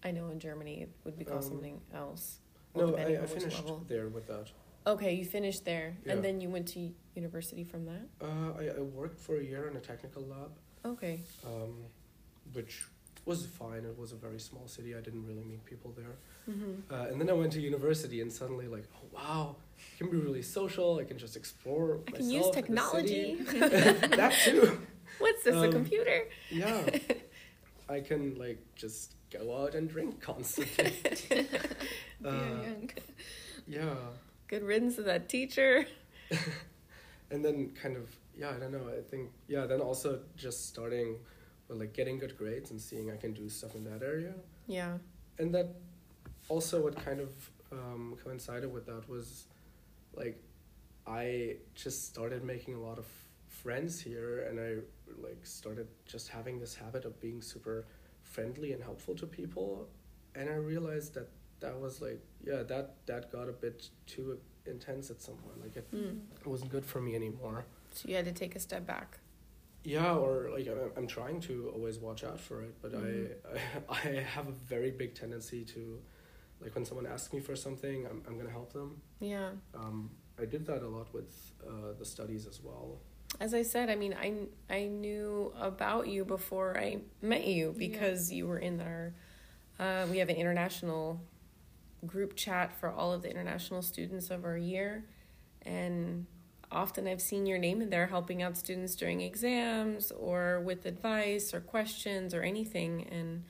[0.05, 2.39] I know in Germany it would be called Um, something else.
[2.75, 3.85] well, No, I, I finished level.
[3.89, 4.51] there with that.
[4.87, 6.13] Okay, you finished there, Yeah.
[6.13, 8.09] and then you went to university from that.
[8.21, 10.51] Uh, I, I worked for a year in a technical lab,
[10.85, 11.21] Okay.
[11.45, 11.85] um,
[12.53, 12.85] which
[13.25, 13.85] was fine.
[13.85, 14.95] It was a very small city.
[14.97, 16.17] I didn't really meet people there.
[16.51, 16.93] Mm-hmm.
[16.93, 20.17] Uh, and then I went to university, and suddenly, like, oh wow, I can be
[20.17, 20.99] really social.
[20.99, 22.01] I can just explore.
[22.09, 23.37] I can use myself in the city.
[23.37, 24.07] technology.
[24.17, 24.79] that too.
[25.19, 25.55] What's this?
[25.55, 26.25] a Um, computer?
[26.51, 26.81] Yeah.
[27.89, 30.93] I can like just go out and drink constantly.
[32.25, 32.91] Uh, young.
[33.67, 33.95] yeah.
[34.49, 35.87] Good riddance to that teacher.
[37.31, 38.09] And then kind of
[38.39, 38.89] yeah, I don't know.
[38.89, 41.17] I think yeah, then also just starting
[41.73, 44.35] with like getting good grades and seeing I can do stuff in that area.
[44.67, 44.99] Yeah.
[45.39, 45.75] And that
[46.49, 47.31] also what kind of
[47.73, 49.47] um, coincided with that was
[50.15, 50.41] like
[51.07, 53.07] I just started making a lot of
[53.49, 54.71] friends here and I
[55.27, 57.87] like started just having this habit of being super
[58.23, 59.89] friendly and helpful to people
[60.35, 61.29] and I realized that
[61.61, 65.77] that was like yeah that that got a bit too intense at some point like
[65.77, 66.21] it, Mm.
[66.41, 69.19] it wasn't good for me anymore So you had to take a step back.
[69.85, 73.31] Yeah or like I'm, I'm trying to always watch out for it but Mhm.
[73.55, 73.57] I,
[73.95, 76.01] I i have a very big tendency to
[76.61, 79.51] like when someone asks me for something i'm, I'm gonna help them Yeah.
[79.75, 81.33] um, i did that a lot with
[81.67, 82.99] uh, the studies as well
[83.41, 84.29] As I said, I mean, I
[84.79, 86.89] I knew about you before I
[87.23, 89.05] met you because you were in our.
[89.85, 91.05] Uh, we have an international
[92.13, 94.91] group chat for all of the international students of our year,
[95.65, 96.27] and
[96.73, 101.55] often I've seen your name in there helping out students during exams or with advice
[101.55, 103.07] or questions or anything.
[103.11, 103.45] And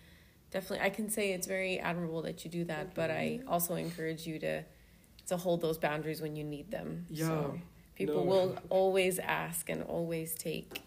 [0.51, 2.95] definitely, I can say it's very admirable that you do that.
[2.95, 4.63] But I also encourage you to
[5.27, 7.07] to hold those boundaries when you need them.
[7.09, 7.27] Yeah.
[7.29, 7.59] So
[7.95, 8.31] people No.
[8.31, 10.83] will always ask and always take.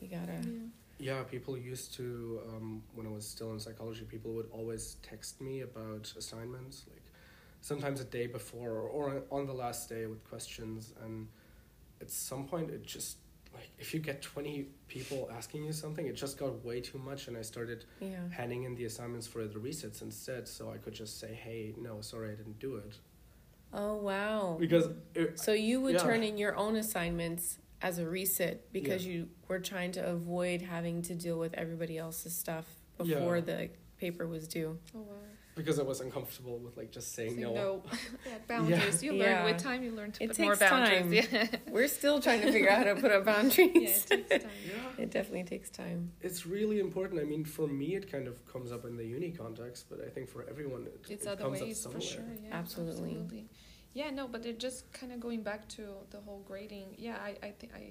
[0.00, 0.38] You gotta.
[0.46, 0.58] Yeah.
[0.98, 5.40] yeah people used to um, when i was still in psychology people would always text
[5.40, 7.02] me about assignments like
[7.62, 11.28] sometimes a day before or, or on the last day with questions and
[12.00, 13.18] at some point it just
[13.52, 17.28] like if you get 20 people asking you something it just got way too much
[17.28, 18.16] and i started Yeah.
[18.30, 22.00] handing in the assignments for the resits instead so i could just say hey no
[22.00, 22.98] sorry i didn't do it
[23.72, 24.56] Oh wow.
[24.58, 26.02] because it, So you would Yeah.
[26.02, 31.02] turn in your own assignments as a resit because you were trying to avoid having
[31.02, 32.66] to deal with everybody else's stuff
[32.98, 33.42] before Yeah.
[33.42, 34.76] the paper was due.
[34.92, 35.14] Oh wow.
[35.60, 37.82] Because i was uncomfortable with like just saying So no, no.
[38.26, 39.02] yeah, boundaries.
[39.02, 39.44] You learn Yeah.
[39.44, 39.82] with time.
[39.86, 41.28] You learn to It put more takes boundaries.
[41.28, 41.36] time.
[41.52, 41.56] Yeah.
[41.76, 44.06] We're still trying to figure out how to put up boundaries.
[44.10, 44.52] yeah, it takes time.
[44.72, 46.00] yeah It definitely takes time.
[46.28, 47.20] it's really important.
[47.20, 50.08] I mean, for me, it kind of comes up in the uni context, but I
[50.14, 52.24] think for everyone, it, It's it other comes ways up for sure.
[52.44, 53.46] Yeah, Absolutely.
[53.92, 56.88] Yeah, no, but it just kind of going back to the whole grading.
[56.96, 57.82] Yeah, I, I think I,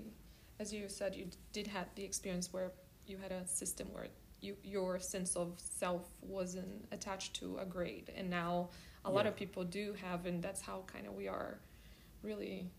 [0.60, 2.72] as you said, you did have the experience where
[3.06, 4.08] you had a system where
[4.42, 8.70] you your sense of self wasn't attached to a grade, and now
[9.06, 11.60] a lot of people do have, and that's how kind of we are,
[12.24, 12.70] really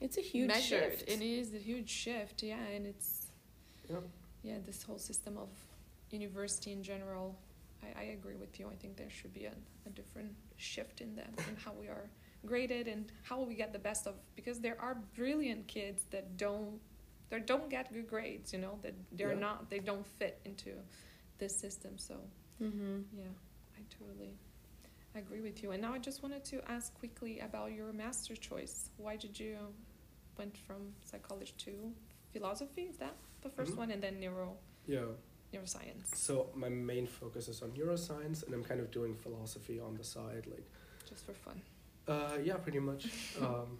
[0.00, 0.92] It's a huge measured.
[0.92, 1.10] shift.
[1.10, 2.42] And it is a huge shift.
[2.42, 3.26] Yeah, and it's
[3.90, 3.96] Yeah.
[4.42, 5.48] yeah this whole system of
[6.10, 7.36] university in general.
[7.82, 8.68] I, I agree with you.
[8.68, 9.52] I think there should be a,
[9.86, 12.08] a different shift in that in how we are
[12.46, 16.78] graded and how we get the best of because there are brilliant kids that don't
[17.38, 19.46] that don't get good grades you know that they're Yeah.
[19.48, 20.70] not they don't fit into
[21.38, 22.14] this system so
[22.62, 22.96] mm-hmm.
[23.16, 23.34] yeah
[23.78, 24.34] i totally
[25.14, 28.90] agree with you and now i just wanted to ask quickly about your master choice
[28.96, 29.56] why did you
[30.38, 31.72] went from psychology to
[32.32, 33.76] philosophy is that the 1st Mhm.
[33.82, 35.06] one and then neuro Yeah.
[35.52, 39.94] neuroscience So my main focus is on neuroscience, and I'm kind of doing philosophy on
[39.96, 40.44] the side.
[40.54, 40.66] Like,
[41.08, 41.62] just for fun
[42.08, 43.02] uh, yeah, pretty much.
[43.40, 43.78] um,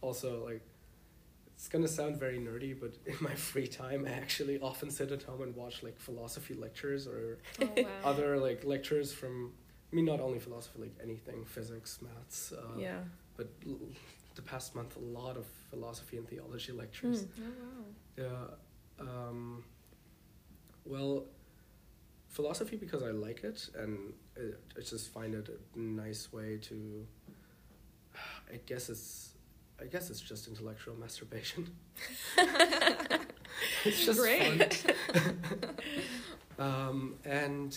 [0.00, 0.62] also, like,
[1.56, 5.22] it's gonna sound very nerdy, but in my free time, I actually often sit at
[5.22, 9.52] home and watch like philosophy lectures or oh wow other like lectures from.
[9.92, 12.52] I mean, not only philosophy, like anything, physics, maths.
[12.52, 12.98] Uh, yeah.
[13.36, 13.78] but l-
[14.34, 17.28] the past month a lot of philosophy and theology lectures Mm.
[17.40, 17.84] oh wow
[18.98, 19.64] yeah um,
[20.84, 21.24] well
[22.28, 27.06] philosophy because i like it and it, i just find it a nice way to
[28.52, 29.30] i guess it's
[29.80, 31.68] i guess it's just intellectual masturbation
[33.84, 34.74] it's just Great.
[34.74, 35.76] fun.
[36.58, 37.76] um, and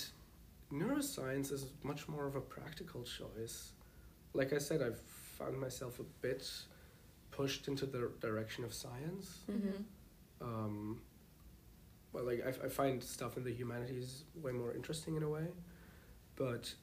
[0.71, 3.71] neuroscience is much more of a practical choice.
[4.33, 6.49] Like I said, I've found myself a bit
[7.31, 9.39] pushed into the direction of science.
[9.49, 9.83] Mm-hmm.
[10.41, 11.01] Um,
[12.11, 15.45] well, like I, I find stuff in the humanities way more interesting in a way,
[16.35, 16.73] but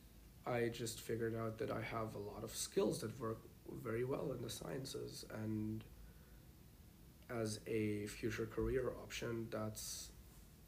[0.47, 3.39] I just figured out that I have a lot of skills that work
[3.83, 5.85] very well in the sciences, and
[7.31, 10.11] as a future career option, that's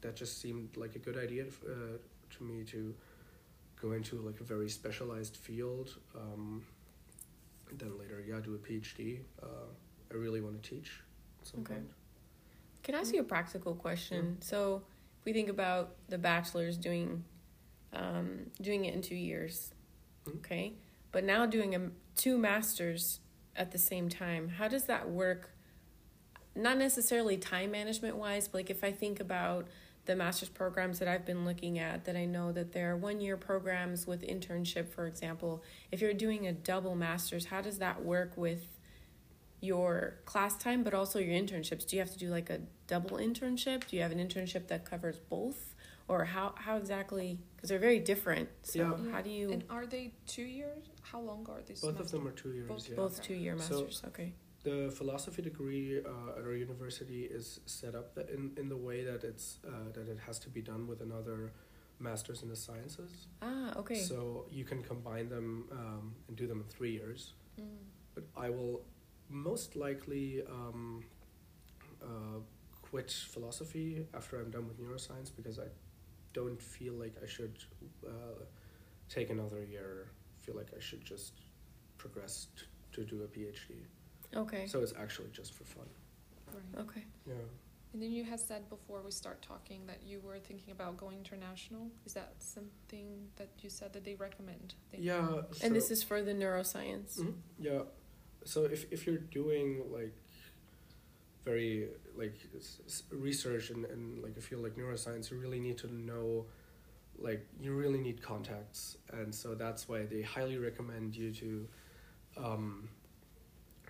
[0.01, 1.97] that just seemed like a good idea uh,
[2.37, 2.93] to me to
[3.81, 5.97] go into like a very specialized field.
[6.15, 6.63] Um,
[7.73, 9.19] then later, yeah, do a PhD.
[9.41, 9.45] Uh,
[10.11, 11.01] I really want to teach
[11.41, 11.75] at some Okay.
[11.75, 11.89] point.
[12.81, 14.37] Can I ask you a practical question?
[14.41, 14.83] So,
[15.19, 17.23] if we think about the bachelor's doing,
[17.93, 19.73] um, doing it in two years,
[20.25, 20.37] Mhm.
[20.37, 20.73] okay,
[21.11, 23.21] but now doing a two masters
[23.55, 25.51] at the same time, how does that work?
[26.53, 29.67] Not necessarily time management wise, but like if I think about
[30.05, 33.21] the master's programs that I've been looking at, that I know that there are one
[33.21, 35.63] year programs with internship, for example.
[35.91, 38.67] If you're doing a double master's, how does that work with
[39.61, 41.87] your class time, but also your internships?
[41.87, 43.87] Do you have to do like a double internship?
[43.87, 45.73] Do you have an internship that covers both?
[46.09, 47.39] Or how, how exactly?
[47.59, 48.47] Because they're very different.
[48.61, 49.11] So, Yeah.
[49.11, 49.51] how do you.
[49.51, 50.85] And are they two years?
[51.01, 51.81] How long are these?
[51.81, 52.69] Both of them are two years.
[52.69, 52.95] Both- yeah.
[52.95, 54.01] both two year So- masters?
[54.07, 54.33] okay.
[54.63, 59.03] The philosophy degree uh, at our university is set up that in, in the way
[59.03, 61.51] that it's uh, that it has to be done with another
[61.99, 63.27] master's in the sciences.
[63.41, 63.95] Ah, okay.
[63.95, 67.33] So you can combine them um, and do them in three years.
[67.59, 67.65] Mm.
[68.15, 68.85] But I will
[69.27, 71.03] most likely um,
[72.01, 72.39] uh,
[72.81, 75.67] quit philosophy after I'm done with neuroscience because I
[76.33, 77.57] don't feel like I should
[78.07, 78.43] uh,
[79.09, 80.11] take another year.
[80.41, 81.33] feel like I should just
[81.97, 82.63] progress t-
[82.93, 83.85] to do a PhD.
[84.35, 84.65] okay.
[84.67, 85.85] So it's actually just for fun.
[86.53, 86.81] Right.
[86.85, 87.03] okay.
[87.27, 87.33] Yeah.
[87.93, 91.17] And then you had said before we start talking that you were thinking about going
[91.17, 91.87] international.
[92.05, 94.75] Is that something that you said that they recommend?
[94.91, 95.41] They- Yeah.
[95.63, 97.19] And this is for the neuroscience.
[97.19, 97.83] Mhm, Yeah.
[98.45, 100.15] So if if you're doing like
[101.49, 102.35] very like
[103.11, 106.45] research and, and like a field like neuroscience, you really need to know
[107.17, 111.67] like you really need contacts and so that's why they highly recommend you to
[112.37, 112.89] um,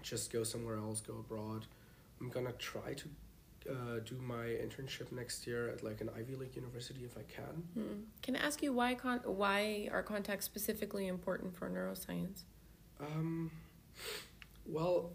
[0.02, 1.66] just go somewhere else, go abroad.
[2.20, 3.08] I'm gonna try to
[3.70, 7.56] uh, do my internship next year at like an Ivy League university if I can.
[7.74, 8.00] Hmm.
[8.24, 12.44] Can I ask you why con- why are contacts specifically important for neuroscience?
[13.00, 13.52] Um,
[14.66, 15.12] well,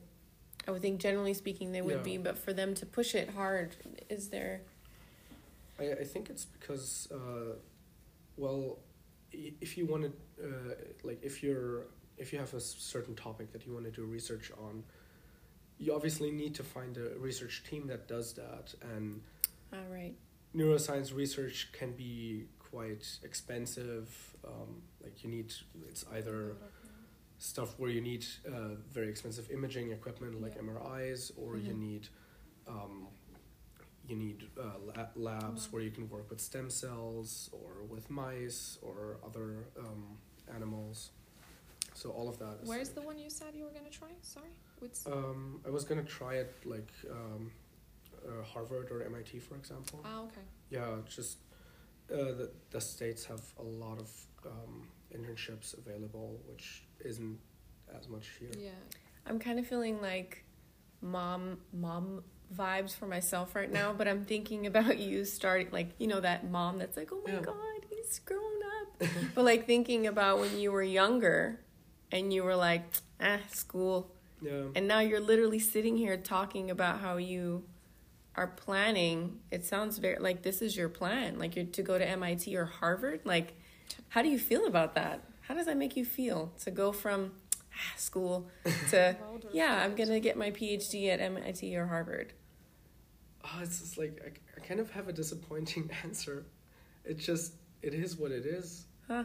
[0.67, 2.03] I would think generally speaking they would Yeah.
[2.03, 3.77] be, but for them to push it hard,
[4.09, 4.63] is there?
[5.79, 7.57] I, I think it's because, uh,
[8.37, 8.79] well,
[9.33, 10.13] if you want to,
[10.47, 14.05] uh, like, if you're, if you have a certain topic that you want to do
[14.05, 14.85] research on,
[15.79, 18.75] you obviously need to find a research team that does that.
[18.95, 19.21] And
[19.73, 20.15] All right.
[20.55, 24.37] neuroscience research can be quite expensive.
[24.47, 25.53] Um, like, you need,
[25.89, 26.57] it's either
[27.45, 30.63] stuff where you need uh, very expensive imaging equipment like Yeah.
[30.63, 31.79] MRIs, or you Mhm.
[31.89, 32.09] need
[32.67, 33.09] um,
[34.09, 38.79] you need uh, la- labs where you can work with stem cells or with mice
[38.83, 40.19] or other um,
[40.57, 41.11] animals.
[41.95, 42.55] So all of that.
[42.63, 44.13] Is Where's the one you said you were gonna try?
[44.23, 45.07] Sorry, what's?
[45.07, 47.53] Um, I was gonna try it like um,
[48.29, 50.01] uh, Harvard or MIT, for example.
[50.05, 50.45] ah, okay.
[50.71, 51.39] Yeah, just
[52.11, 54.11] uh, the the states have a lot of
[54.47, 57.39] um, internships available, which isn't
[57.99, 58.51] as much here.
[58.59, 58.71] Yeah.
[59.27, 60.45] I'm kind of feeling like
[61.01, 62.23] mom mom
[62.55, 66.51] vibes for myself right now, but I'm thinking about you starting like you know that
[66.51, 67.41] mom that's like, oh my Yeah.
[67.41, 69.03] god, he's grown up,
[69.35, 71.61] but like thinking about when you were younger,
[72.13, 72.83] and you were like,
[73.21, 74.13] ah, school,
[74.43, 74.65] Yeah.
[74.75, 77.65] and now you're literally sitting here talking about how you
[78.37, 79.39] are planning.
[79.51, 82.65] It sounds very like this is your plan, like you're to go to MIT or
[82.67, 83.21] Harvard.
[83.25, 83.55] Like,
[84.09, 85.21] how do you feel about that?
[85.43, 87.33] How does that make you feel to go from
[87.73, 88.49] ah, school
[88.91, 89.17] to
[89.53, 92.33] yeah, I'm gonna get my PhD at MIT or Harvard.
[93.45, 96.47] Oh, it's just like I, I kind of have a disappointing answer.
[97.05, 98.87] It just it is what it is.
[99.07, 99.25] Huh.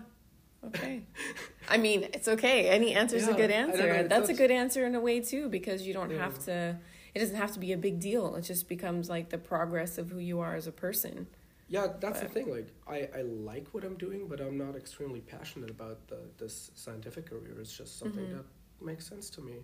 [0.66, 1.04] Okay.
[1.70, 2.68] I mean, it's okay.
[2.68, 3.78] Any answer's a Yeah, good answer.
[3.78, 6.18] know, and it's that's a good answer in a way too, because you don't Yeah.
[6.18, 6.78] have to
[7.16, 8.36] it doesn't have to be a big deal.
[8.36, 11.28] It just becomes like the progress of who you are as a person.
[11.70, 12.50] Yeah, that's the thing.
[12.50, 16.72] Like I, I like what I'm doing, but I'm not extremely passionate about the this
[16.74, 17.56] scientific career.
[17.60, 18.38] It's just something Mhm.
[18.38, 18.46] that
[18.86, 19.58] makes sense to me.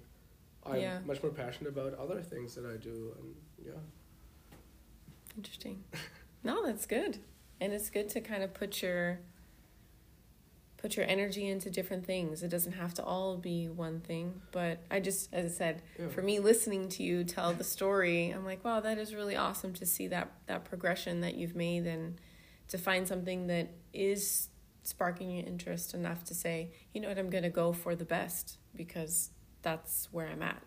[0.63, 0.99] I'm Yeah.
[1.05, 3.81] much more passionate about other things that I do, and yeah.
[5.37, 5.83] Interesting.
[6.43, 7.17] No, that's good.
[7.59, 9.19] And it's good to kind of put your
[10.85, 12.43] put your energy into different things.
[12.43, 16.09] It doesn't have to all be one thing, but I just as I said, yeah.
[16.09, 19.73] for me listening to you tell the story, I'm like, wow, that is really awesome
[19.73, 22.21] to see that that progression that you've made and
[22.67, 24.49] to find something that is
[24.83, 28.05] sparking your interest enough to say, you know what, I'm going to go for the
[28.05, 29.31] best because
[29.63, 30.61] that's where I'm at.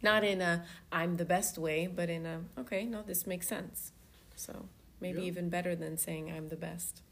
[0.00, 3.92] Not in a I'm the best way, but in a okay, no, this makes sense.
[4.34, 5.26] So, maybe Yeah.
[5.26, 7.02] even better than saying I'm the best.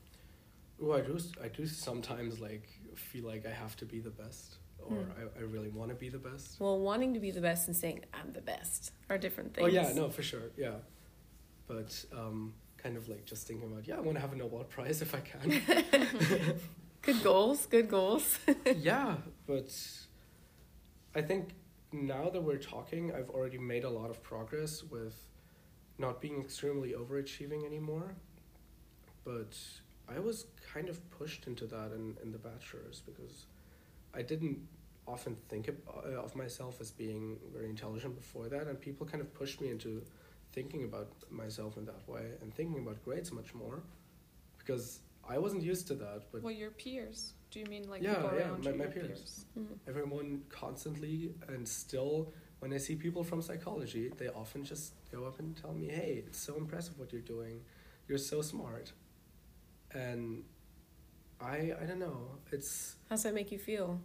[0.82, 1.18] Oh, I do.
[1.42, 5.10] I do sometimes like feel like I have to be the best or Hmm.
[5.20, 6.60] I, I really want to be the best.
[6.60, 9.66] Well, wanting to be the best and saying I'm the best are different things.
[9.66, 10.76] Oh yeah, no, for sure, yeah.
[11.66, 14.64] But um, kind of like just thinking about yeah, I want to have a Nobel
[14.64, 15.62] Prize if I can.
[17.02, 17.66] Good goals.
[17.66, 18.38] Good goals.
[18.76, 19.16] yeah,
[19.46, 19.72] but
[21.14, 21.50] I think
[21.92, 25.16] now that we're talking, I've already made a lot of progress with
[25.98, 28.14] not being extremely overachieving anymore.
[29.24, 29.56] But
[30.08, 33.46] I was kind of pushed into that in, in the bachelor's because
[34.14, 34.58] I didn't
[35.06, 39.20] often think of, uh, of myself as being very intelligent before that, and people kind
[39.20, 40.02] of pushed me into
[40.52, 43.82] thinking about myself in that way and thinking about grades much more
[44.58, 46.22] because I wasn't used to that.
[46.32, 47.34] But Well, your peers.
[47.50, 48.76] Do you mean like Yeah, people yeah, around my- you?
[48.78, 49.44] my your peers.
[49.58, 49.66] Mm.
[49.88, 55.38] everyone constantly and still when i see people from psychology they often just go up
[55.38, 57.60] and tell me hey it's so impressive what you're doing
[58.08, 58.92] you're so smart
[59.96, 60.44] and
[61.40, 62.18] i i don't know.
[62.52, 64.00] It's How's that make you feel?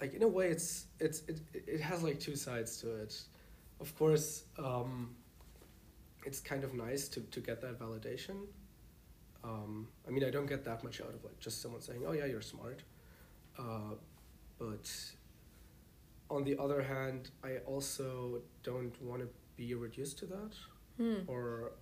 [0.00, 3.14] like in a way it's it's it, it has like two sides to it.
[3.80, 5.14] Of course um
[6.26, 8.36] it's kind of nice to to get that validation.
[9.42, 12.12] Um i mean i don't get that much out of like just someone saying oh
[12.12, 12.82] yeah you're smart.
[13.58, 13.94] Uh
[14.58, 14.86] but
[16.30, 20.54] on the other hand i also don't want to be reduced to that.
[20.96, 21.20] Hmm.
[21.26, 21.72] or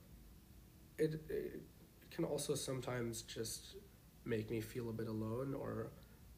[0.98, 1.60] it, it
[2.14, 3.76] can also sometimes just
[4.24, 5.88] make me feel a bit alone or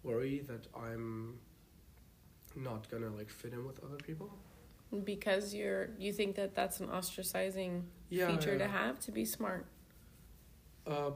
[0.02, 1.38] worry that I'm
[2.56, 4.30] not gonna like fit in with other people.
[5.04, 9.66] Because you're you think that that's an ostracizing Yeah, feature to have to be smart.
[10.86, 11.10] Uh,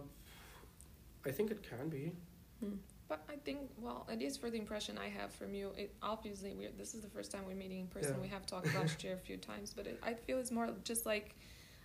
[1.25, 2.13] I think it can be.
[3.09, 5.71] But I think, well, it is for the impression I have from you.
[5.77, 8.15] It obviously we're this is the first time we're meeting in person.
[8.17, 8.23] Yeah.
[8.23, 11.07] We have talked about you a few times, but it, I feel it's more just
[11.07, 11.37] like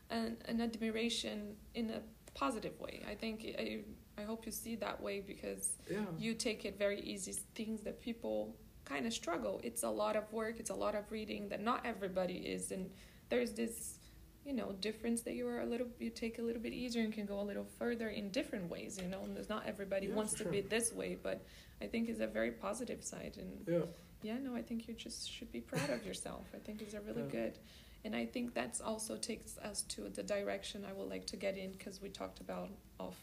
[0.09, 2.01] an an admiration in a
[2.33, 3.01] positive way.
[3.09, 3.83] I think I
[4.17, 6.05] I hope you see that way because Yeah.
[6.19, 7.33] you take it very easy.
[7.55, 8.55] Things that people
[8.85, 9.59] kind of struggle.
[9.63, 10.59] It's a lot of work.
[10.59, 12.91] It's a lot of reading that not everybody is, and
[13.29, 13.97] there's this,
[14.45, 15.87] you know, difference that you are a little.
[15.99, 18.99] You take a little bit easier and can go a little further in different ways.
[19.01, 21.43] You know, and there's not everybody Yeah, wants to be this way, but
[21.81, 23.37] I think it's a very positive side.
[23.37, 23.85] And Yeah.
[24.21, 26.45] yeah, no, I think you just should be proud of yourself.
[26.53, 27.29] I think it's a really Yeah.
[27.39, 27.59] good.
[28.05, 31.57] And I think that's also takes us to the direction I would like to get
[31.57, 33.17] in because we talked about off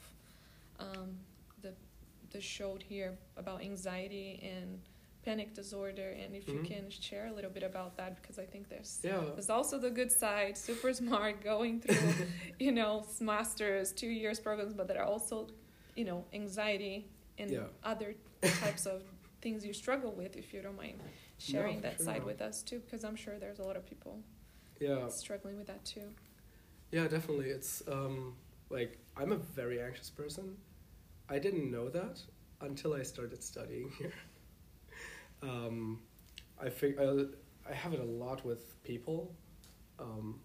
[0.78, 1.16] um,
[1.62, 1.74] the
[2.30, 4.80] the show here about anxiety and
[5.24, 6.64] panic disorder and if you Mhm.
[6.64, 9.22] can share a little bit about that because I think there's Yeah.
[9.34, 12.14] there's also the good side, super smart, going through,
[12.58, 15.48] you know, masters, two years programs, but there are also,
[15.94, 17.66] you know, anxiety and Yeah.
[17.82, 18.14] other
[18.60, 19.02] types of
[19.42, 20.36] things you struggle with.
[20.36, 21.00] If you don't mind
[21.38, 22.06] sharing that sure.
[22.06, 24.22] side with us too, because I'm sure there's a lot of people
[24.80, 25.08] Yeah.
[25.08, 26.14] struggling with that too.
[26.90, 27.50] Yeah, definitely.
[27.50, 28.34] It's um
[28.70, 30.56] like I'm a very anxious person.
[31.28, 32.20] I didn't know that
[32.60, 34.12] until I started studying here.
[35.42, 36.00] um,
[36.62, 37.04] I think I,
[37.70, 39.34] I have it a lot with people.
[39.98, 40.40] Um,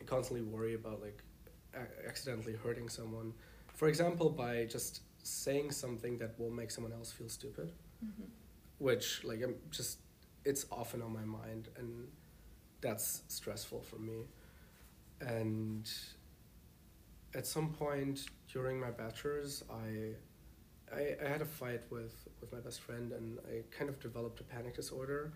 [0.00, 1.22] I constantly worry about like
[1.74, 3.32] a- accidentally hurting someone.
[3.74, 7.72] For example, by just saying something that will make someone else feel stupid,
[8.04, 8.24] Mm-hmm.
[8.78, 9.98] which like I'm just
[10.44, 12.08] it's often on my mind and
[12.80, 14.24] that's stressful for me.
[15.20, 15.90] And
[17.34, 22.60] at some point during my bachelor's, I, I, I had a fight with, with my
[22.60, 25.32] best friend, and I kind of developed a panic disorder.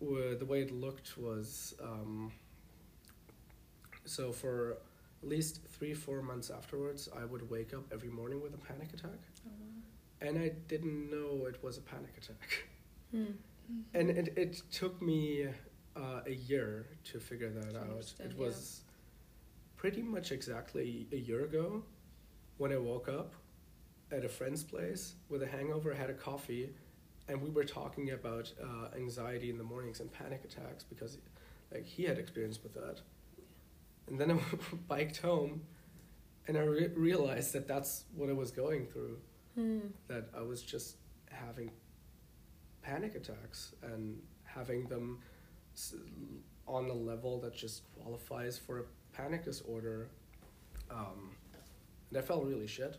[0.00, 2.30] Where the way it looked was, um,
[4.04, 4.78] so for
[5.22, 8.92] at least three four months afterwards, I would wake up every morning with a panic
[8.94, 9.18] attack,
[10.20, 12.68] and I didn't know it was a panic attack.
[13.10, 13.32] Hmm.
[13.92, 15.48] And it, it took me
[15.98, 18.12] uh, a year to figure that To out.
[18.20, 18.44] It yeah.
[18.46, 18.82] was
[19.76, 21.82] pretty much exactly a year ago
[22.58, 23.34] when I woke up
[24.10, 26.70] at a friend's place with a hangover, had a coffee,
[27.28, 31.18] and we were talking about uh, anxiety in the mornings and panic attacks because
[31.72, 33.00] like he had experience with that.
[34.08, 34.40] And then I
[34.88, 35.62] biked home
[36.46, 39.18] and I re- realized that that's what I was going through
[39.54, 39.80] Hmm.
[40.06, 40.96] that I was just
[41.30, 41.70] having
[42.82, 45.18] panic attacks and having them
[46.66, 50.08] on a level that just qualifies for a panic disorder.
[50.90, 51.30] Um,
[52.10, 52.96] and I felt really shit.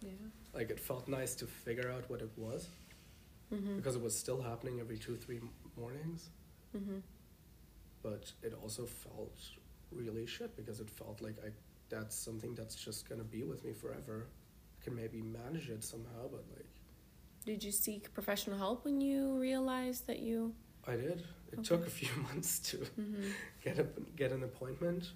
[0.00, 0.10] Yeah.
[0.54, 2.68] Like it felt nice to figure out what it was
[3.52, 3.76] Mm-hmm.
[3.76, 5.38] because it was still happening every two, three
[5.76, 6.30] mornings.
[6.76, 6.98] Mm-hmm.
[8.02, 9.38] But it also felt
[9.92, 11.50] really shit because it felt like I
[11.90, 14.26] that's something that's just gonna be with me forever.
[14.80, 16.66] I can maybe manage it somehow, but like
[17.44, 20.54] Did you seek professional help when you realized that you?
[20.86, 21.22] I did.
[21.54, 21.68] It Okay.
[21.68, 23.28] took a few months to Mm-hmm.
[23.64, 23.86] get a
[24.16, 25.12] get an appointment,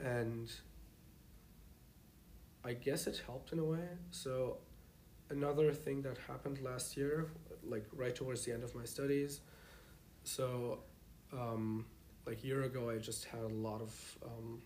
[0.00, 0.50] and
[2.64, 3.88] I guess it helped in a way.
[4.10, 4.58] So
[5.30, 7.26] another thing that happened last year,
[7.62, 9.40] like right towards the end of my studies.
[10.24, 10.80] So,
[11.32, 11.84] um,
[12.26, 14.62] like a year ago, I just had a lot of um,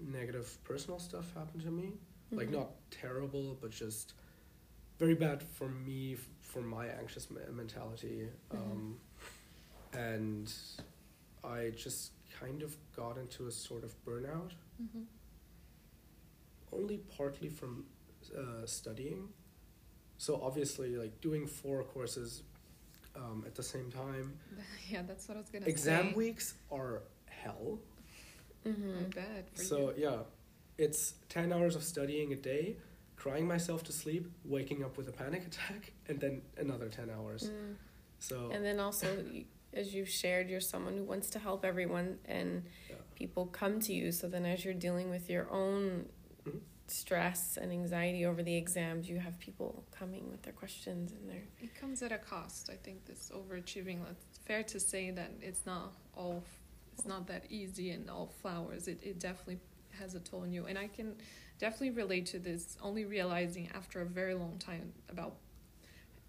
[0.00, 1.92] negative personal stuff happen to me.
[2.32, 2.52] Like Mhm.
[2.52, 4.14] not terrible, but just
[4.98, 8.28] very bad for me f- for my anxious me- mentality.
[8.50, 8.56] Mhm.
[8.58, 9.00] Um,
[9.96, 10.52] and
[11.44, 15.04] I just kind of got into a sort of burnout, Mm-hmm.
[16.72, 17.84] only partly from
[18.36, 19.28] uh, studying.
[20.18, 22.42] So obviously, like doing four courses
[23.14, 24.34] um, at the same time.
[24.90, 25.70] Yeah, that's what I was gonna say.
[25.70, 26.14] Exam say.
[26.14, 27.78] weeks are hell.
[28.64, 29.14] I Mhm.
[29.14, 30.18] bet for So yeah,
[30.78, 32.76] it's ten hours of studying a day,
[33.16, 37.44] crying myself to sleep, waking up with a panic attack, and then another ten hours.
[37.50, 37.76] Mm.
[38.18, 39.46] So And then also, you-
[39.76, 42.96] as you've shared, you're someone who wants to help everyone, and Yeah.
[43.14, 44.10] people come to you.
[44.10, 46.08] So then, as you're dealing with your own
[46.44, 46.60] Mhm.
[46.88, 51.42] stress and anxiety over the exams, you have people coming with their questions and their.
[51.60, 52.70] It comes at a cost.
[52.70, 53.98] I think this overachieving.
[54.10, 56.42] It's fair to say that it's not all.
[56.94, 58.88] It's not that easy and all flowers.
[58.88, 59.60] It it definitely
[59.90, 61.16] has a toll on you, and I can
[61.58, 62.76] definitely relate to this.
[62.80, 65.36] Only realizing after a very long time about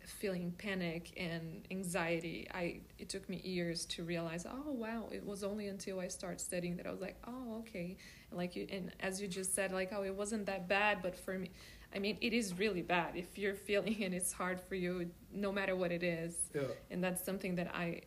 [0.08, 2.48] feeling panic and anxiety.
[2.54, 4.46] I it took me years to realize.
[4.46, 5.10] Oh wow!
[5.12, 7.98] It was only until I started studying that I was like, oh okay.
[8.30, 11.16] And like you and as you just said, like oh it wasn't that bad, but
[11.16, 11.52] for me.
[11.96, 15.54] I mean, it is really bad if you're feeling and it's hard for you, no
[15.54, 16.36] matter what it is.
[16.54, 18.02] yeah, And that's something that I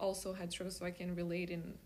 [0.00, 1.78] also had trouble, so I can relate and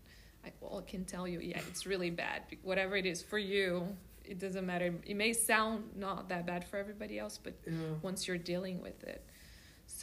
[0.43, 2.43] I well, can tell you, yeah, it's really bad.
[2.63, 4.93] Whatever it is for you, it doesn't matter.
[5.05, 7.73] It may sound not that bad for everybody else, but yeah.
[8.01, 9.25] once you're dealing with it.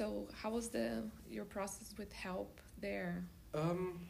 [0.02, 3.22] So, how was the your process with help there?
[3.54, 4.00] Um,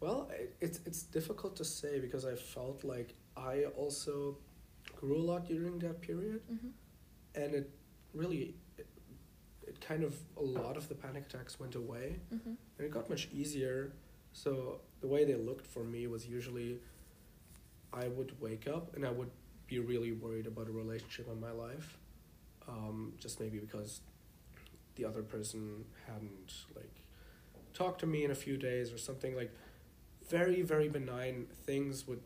[0.00, 4.38] well, it, it's it's difficult to say because I felt like I also
[4.96, 6.68] grew a lot during that period, Mm-hmm.
[7.42, 7.70] and it
[8.14, 8.86] really, it,
[9.68, 12.54] it kind of a lot of the panic attacks went away, Mm-hmm.
[12.78, 13.92] and it got much easier.
[14.32, 16.78] So the way they looked for me was usually,
[17.92, 19.30] I would wake up and I would
[19.66, 21.98] be really worried about a relationship in my life,
[22.66, 24.00] um, just maybe because
[24.96, 27.00] the other person hadn't like
[27.72, 29.52] talked to me in a few days or something like
[30.28, 32.20] very very benign things would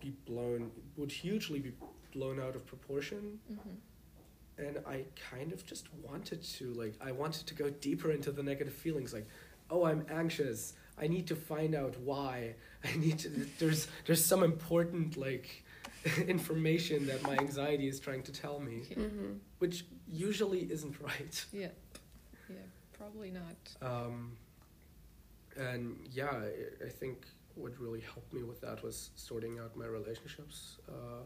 [0.00, 1.72] be blown would hugely be
[2.12, 3.38] blown out of proportion.
[3.52, 4.64] Mm-hmm.
[4.64, 8.42] and I kind of just wanted to like I wanted to go deeper into the
[8.42, 9.26] negative feelings like
[9.70, 10.74] oh I'm anxious.
[11.00, 12.54] I need to find out why.
[12.84, 13.28] I need to
[13.58, 15.64] there's there's some important like
[16.26, 18.82] information that my anxiety is trying to tell me.
[18.90, 19.32] Mm-hmm.
[19.58, 21.68] which usually isn't right Yeah,
[22.48, 22.56] yeah,
[22.96, 23.56] probably not.
[23.82, 24.36] um,
[25.56, 29.86] and yeah I, I think what really helped me with that was sorting out my
[29.86, 31.24] relationships uh,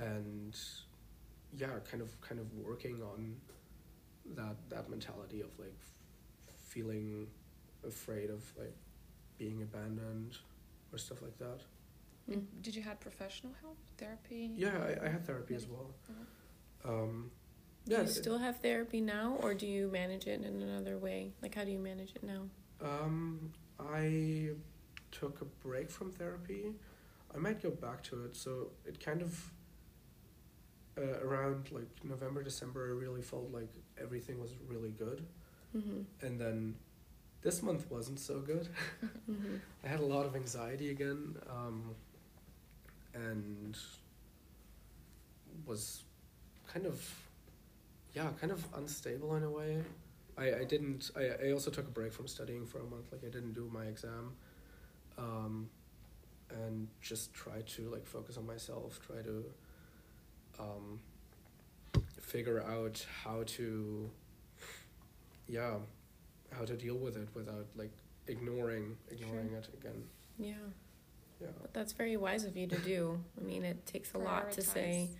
[0.00, 0.56] and
[1.54, 3.36] yeah kind of kind of working on
[4.34, 7.26] that that mentality of like f- feeling
[7.86, 8.74] afraid of like
[9.38, 10.38] being abandoned
[10.92, 11.60] or stuff like that
[12.30, 12.44] Mm.
[12.62, 14.52] Did you had professional help, therapy?
[14.56, 15.90] yeah i, I had therapy as well
[16.84, 17.32] um,
[17.86, 21.32] Do yeah you still have therapy now, or do you manage it in another way?
[21.42, 22.42] Like, how do you manage it now?
[22.80, 24.50] Um, I
[25.10, 26.72] took a break from therapy.
[27.34, 28.36] I might go back to it.
[28.36, 29.50] So it kind of
[30.98, 35.26] uh, around like November, December, I really felt like everything was really good,
[35.76, 36.26] Mm-hmm.
[36.26, 36.74] and then
[37.40, 38.68] this month wasn't so good.
[39.30, 39.56] Mm-hmm.
[39.84, 41.94] I had a lot of anxiety again, um,
[43.14, 43.76] and
[45.66, 46.02] was
[46.66, 47.00] kind of,
[48.14, 49.82] yeah, kind of unstable in a way.
[50.36, 51.10] I, I didn't.
[51.16, 53.12] I, I also took a break from studying for a month.
[53.12, 54.32] Like I didn't do my exam,
[55.18, 55.68] um,
[56.50, 58.98] and just try to like focus on myself.
[59.06, 59.44] Try to
[60.58, 61.00] um,
[62.20, 64.10] figure out how to,
[65.46, 65.74] yeah,
[66.56, 67.92] how to deal with it without like
[68.26, 70.02] ignoring ignoring it again.
[70.38, 70.54] Yeah,
[71.40, 71.48] Yeah.
[71.60, 73.22] but that's very wise of you to do.
[73.38, 75.10] I mean, it takes a lot to say,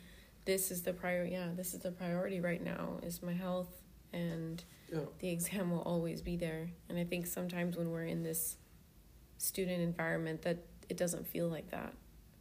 [0.45, 1.24] this is the prior.
[1.24, 2.99] Yeah, this is the priority right now.
[3.03, 3.70] Is my health
[4.12, 4.62] and
[4.93, 5.01] Yeah.
[5.20, 6.70] the exam will always be there.
[6.88, 8.59] And I think sometimes when we're in this
[9.38, 11.95] student environment, that it doesn't feel like that.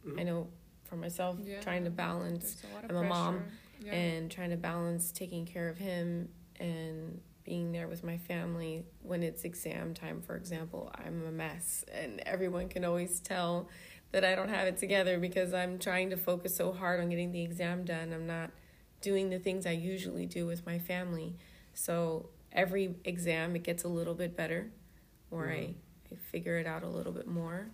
[0.04, 0.20] Mhm.
[0.20, 0.48] I know
[0.84, 1.60] for myself, Yeah.
[1.60, 3.44] trying to balance There's a lot of I'm a mom.
[3.80, 3.92] Yeah.
[3.94, 6.28] and trying to balance taking care of him
[6.60, 11.84] and being there with my family when it's exam time for example i'm a mess
[11.92, 13.68] and everyone can always tell
[14.12, 17.32] that i don't have it together because i'm trying to focus so hard on getting
[17.32, 18.50] the exam done i'm not
[19.00, 21.34] doing the things i usually do with my family
[21.74, 24.70] so every exam it gets a little bit better
[25.30, 25.50] or Mhm.
[25.50, 25.74] I,
[26.12, 27.68] I figure it out a little bit more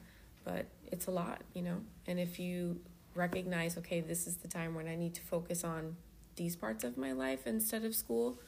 [0.44, 2.80] but it's a lot you know and if you
[3.14, 5.96] recognize okay this is the time when i need to focus on
[6.36, 8.38] these parts of my life instead of school,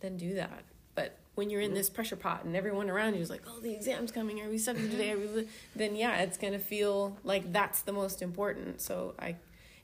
[0.00, 0.64] then do that.
[1.34, 1.74] When you're in Mhm.
[1.76, 4.40] this pressure pot and everyone around you is like, "Oh, the exam's coming.
[4.42, 5.48] Are we studying today?" Are we?
[5.74, 8.80] Then yeah, it's gonna feel like that's the most important.
[8.82, 9.36] So I,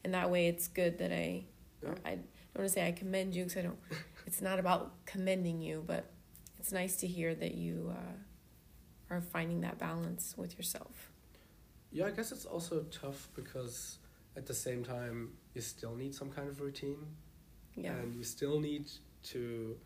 [0.05, 1.47] in that way, it's good that I,
[1.83, 1.95] Yeah.
[2.05, 2.27] I don't
[2.57, 3.79] want to say I commend you because I don't.
[4.27, 6.05] It's not about commending you, but
[6.59, 11.11] it's nice to hear that you uh, are finding that balance with yourself.
[11.91, 13.99] Yeah, I guess it's also tough because
[14.37, 17.17] at the same time you still need some kind of routine
[17.75, 17.95] Yeah.
[17.97, 18.91] and you still need
[19.23, 19.81] to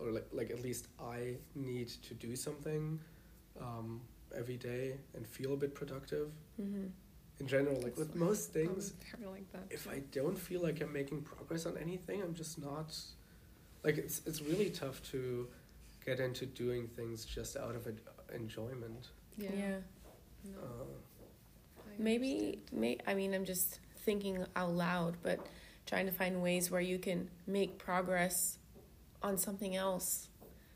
[0.00, 2.98] or like like at least I need to do something
[3.60, 4.00] um,
[4.36, 6.28] every day and feel a bit productive.
[6.60, 6.86] Mm-hmm.
[7.40, 9.62] In general, like with most things, I'm like that.
[9.70, 9.90] if too.
[9.90, 12.94] I don't feel like I'm making progress on anything, I'm just not
[13.82, 15.48] like it's it's really tough to
[16.04, 18.00] get into doing things just out of en-
[18.34, 19.08] enjoyment.
[19.38, 19.76] yeah, yeah.
[20.44, 20.84] No, Uh,
[21.78, 25.38] I Maybe, may I mean, I'm just thinking out loud, but
[25.86, 28.58] trying to find ways where you can make progress
[29.22, 30.28] on something else.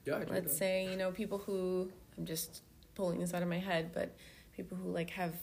[0.05, 2.63] yeah, I Let's say, you know, people who, I'm just
[2.95, 4.15] pulling this out of my head, but
[4.57, 5.35] people who like have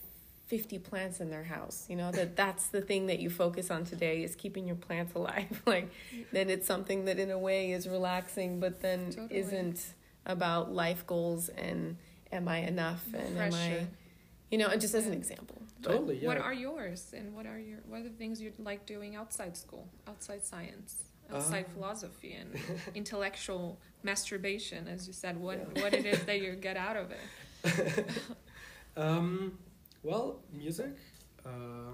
[0.47, 3.85] 50 plants in their house, you know, that that's the thing that you focus on
[3.85, 5.61] today is keeping your plants alive.
[5.65, 5.89] like,
[6.31, 9.39] then it's something that in a way is relaxing, but then Totally.
[9.39, 9.93] isn't
[10.25, 11.97] about life goals and
[12.31, 13.87] am I enough No and am I,
[14.51, 15.61] you know, just as an example.
[15.81, 16.27] Totally, yeah.
[16.27, 19.57] What are yours, and what are your what are the things you like doing outside
[19.57, 21.01] school, outside science,
[21.33, 22.49] outside Um, philosophy, and
[22.95, 25.37] intellectual masturbation, as you said?
[25.37, 25.81] What Yeah.
[25.83, 28.05] what it is that you get out of it?
[28.97, 29.57] Um,
[30.03, 30.95] well, music.
[31.45, 31.93] Uh,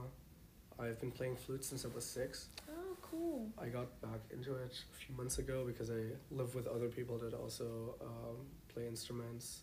[0.79, 2.47] I've been playing flute since I was six.
[2.69, 3.49] Oh, cool.
[3.61, 7.17] I got back into it a few months ago because I live with other people
[7.19, 8.37] that also um,
[8.73, 9.61] play instruments.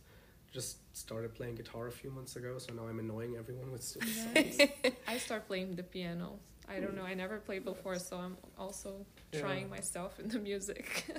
[0.52, 4.08] Just started playing guitar a few months ago, so now I'm annoying everyone with stupid
[4.14, 4.60] songs.
[5.08, 6.38] I start playing the piano.
[6.68, 7.02] I don't know.
[7.04, 9.40] I never played before, so I'm also Yeah.
[9.40, 11.04] trying myself in the music.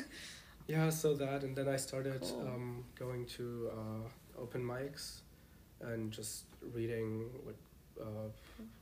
[0.67, 2.41] Yeah, so that, and then I started Cool.
[2.47, 5.21] um, going to uh, open mics
[5.79, 7.59] and just reading like
[8.01, 8.29] uh,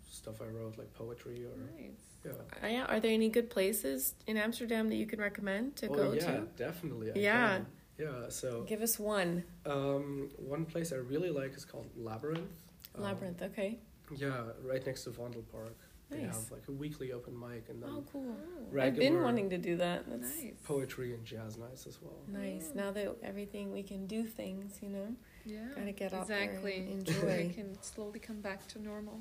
[0.09, 1.99] stuff I wrote, like poetry or nice.
[2.23, 2.31] yeah.
[2.63, 5.93] Uh, yeah, are there any good places in Amsterdam that you can recommend to oh
[5.93, 6.47] go yeah, to?
[6.55, 7.11] definitely.
[7.11, 7.47] I Yeah.
[7.57, 7.65] can.
[7.97, 8.29] Yeah.
[8.29, 9.43] So Give us one.
[9.65, 12.49] um, one place I really like is called Labyrinth.
[12.95, 13.77] Um, Labyrinth, okay.
[14.15, 15.75] Yeah, right next to Vondel Park.
[16.13, 16.35] They Nice.
[16.35, 18.35] have like a weekly open mic and then Oh, cool.
[18.73, 18.79] oh.
[18.79, 20.07] I've been wanting to do that.
[20.09, 20.53] That's nice.
[20.63, 22.19] poetry and jazz nights as well.
[22.27, 22.67] nice.
[22.69, 22.75] Mm.
[22.75, 25.67] Now that everything we can do things, you know, Yeah.
[25.75, 26.81] gotta get out exactly.
[26.81, 27.53] there and I enjoy.
[27.53, 29.19] can slowly come back to normal,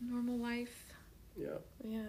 [0.00, 0.92] normal life.
[1.36, 1.58] Yeah.
[1.84, 2.06] yeah.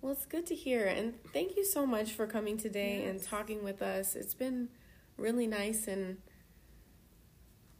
[0.00, 3.62] Well, it's good to hear, and thank you so much for coming today and talking
[3.64, 4.14] with us.
[4.16, 4.68] It's been
[5.16, 6.18] really nice and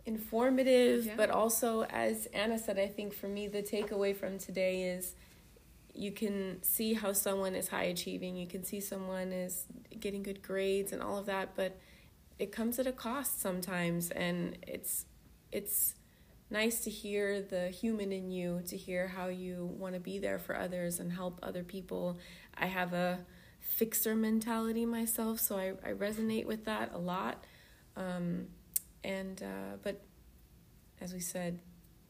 [0.06, 1.16] informative, Yeah.
[1.16, 5.14] but also, as Anna said, I think for me the takeaway from today is
[5.94, 9.66] you can see how someone is high achieving, you can see someone is
[10.00, 11.78] getting good grades and all of that, but
[12.38, 15.06] it comes at a cost sometimes, and it's
[15.52, 15.94] it's
[16.50, 20.38] nice to hear the human in you, to hear how you want to be there
[20.38, 22.18] for others and help other people.
[22.56, 23.20] I have a
[23.60, 27.44] fixer mentality myself, so I, I resonate with that a lot.
[27.96, 28.48] Um,
[29.04, 30.00] and uh, but
[31.00, 31.60] as we said,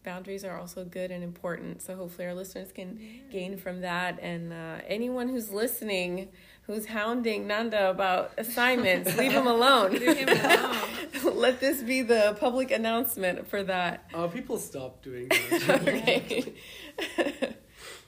[0.05, 1.83] boundaries are also good and important.
[1.83, 2.99] So hopefully our listeners can
[3.31, 4.19] gain from that.
[4.23, 6.29] And uh, anyone who's listening,
[6.63, 9.93] who's hounding Nanda about assignments, leave him alone.
[9.93, 11.35] Leave him alone.
[11.37, 14.09] Let this be the public announcement for that.
[14.15, 15.81] Uh, people stop doing that.
[15.89, 16.53] okay.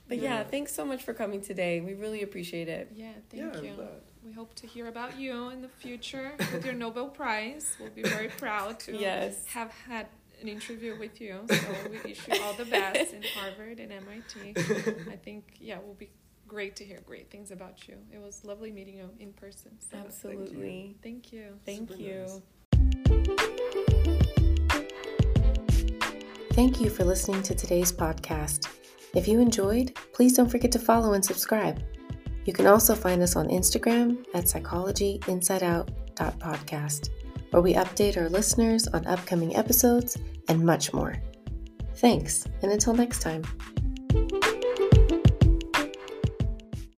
[0.08, 0.22] but yeah.
[0.38, 0.44] Yeah.
[0.44, 1.80] thanks so much for coming today.
[1.80, 2.92] We really appreciate it.
[2.94, 3.72] Yeah, thank yeah, you.
[4.24, 7.76] We hope to hear about you in the future with your Nobel Prize.
[7.78, 9.36] We'll be very proud to Yes.
[9.46, 10.08] have had
[10.46, 11.40] an interview with you.
[11.48, 11.56] So
[11.90, 14.54] we wish you all the best in Harvard and MIT.
[15.10, 16.10] I think, yeah, it will be
[16.46, 17.96] great to hear great things about you.
[18.12, 19.72] It was lovely meeting you in person.
[19.80, 20.94] So Absolutely.
[21.02, 21.58] thank you.
[21.64, 22.20] Thank Super you.
[22.20, 22.40] nice.
[26.52, 28.68] Thank you for listening to today's podcast.
[29.14, 31.82] If you enjoyed, please don't forget to follow and subscribe.
[32.44, 37.08] You can also find us on Instagram at psychologyinsideout.podcast,
[37.56, 40.18] where we update our listeners on upcoming episodes
[40.50, 41.16] and much more.
[41.94, 43.44] Thanks, and until next time.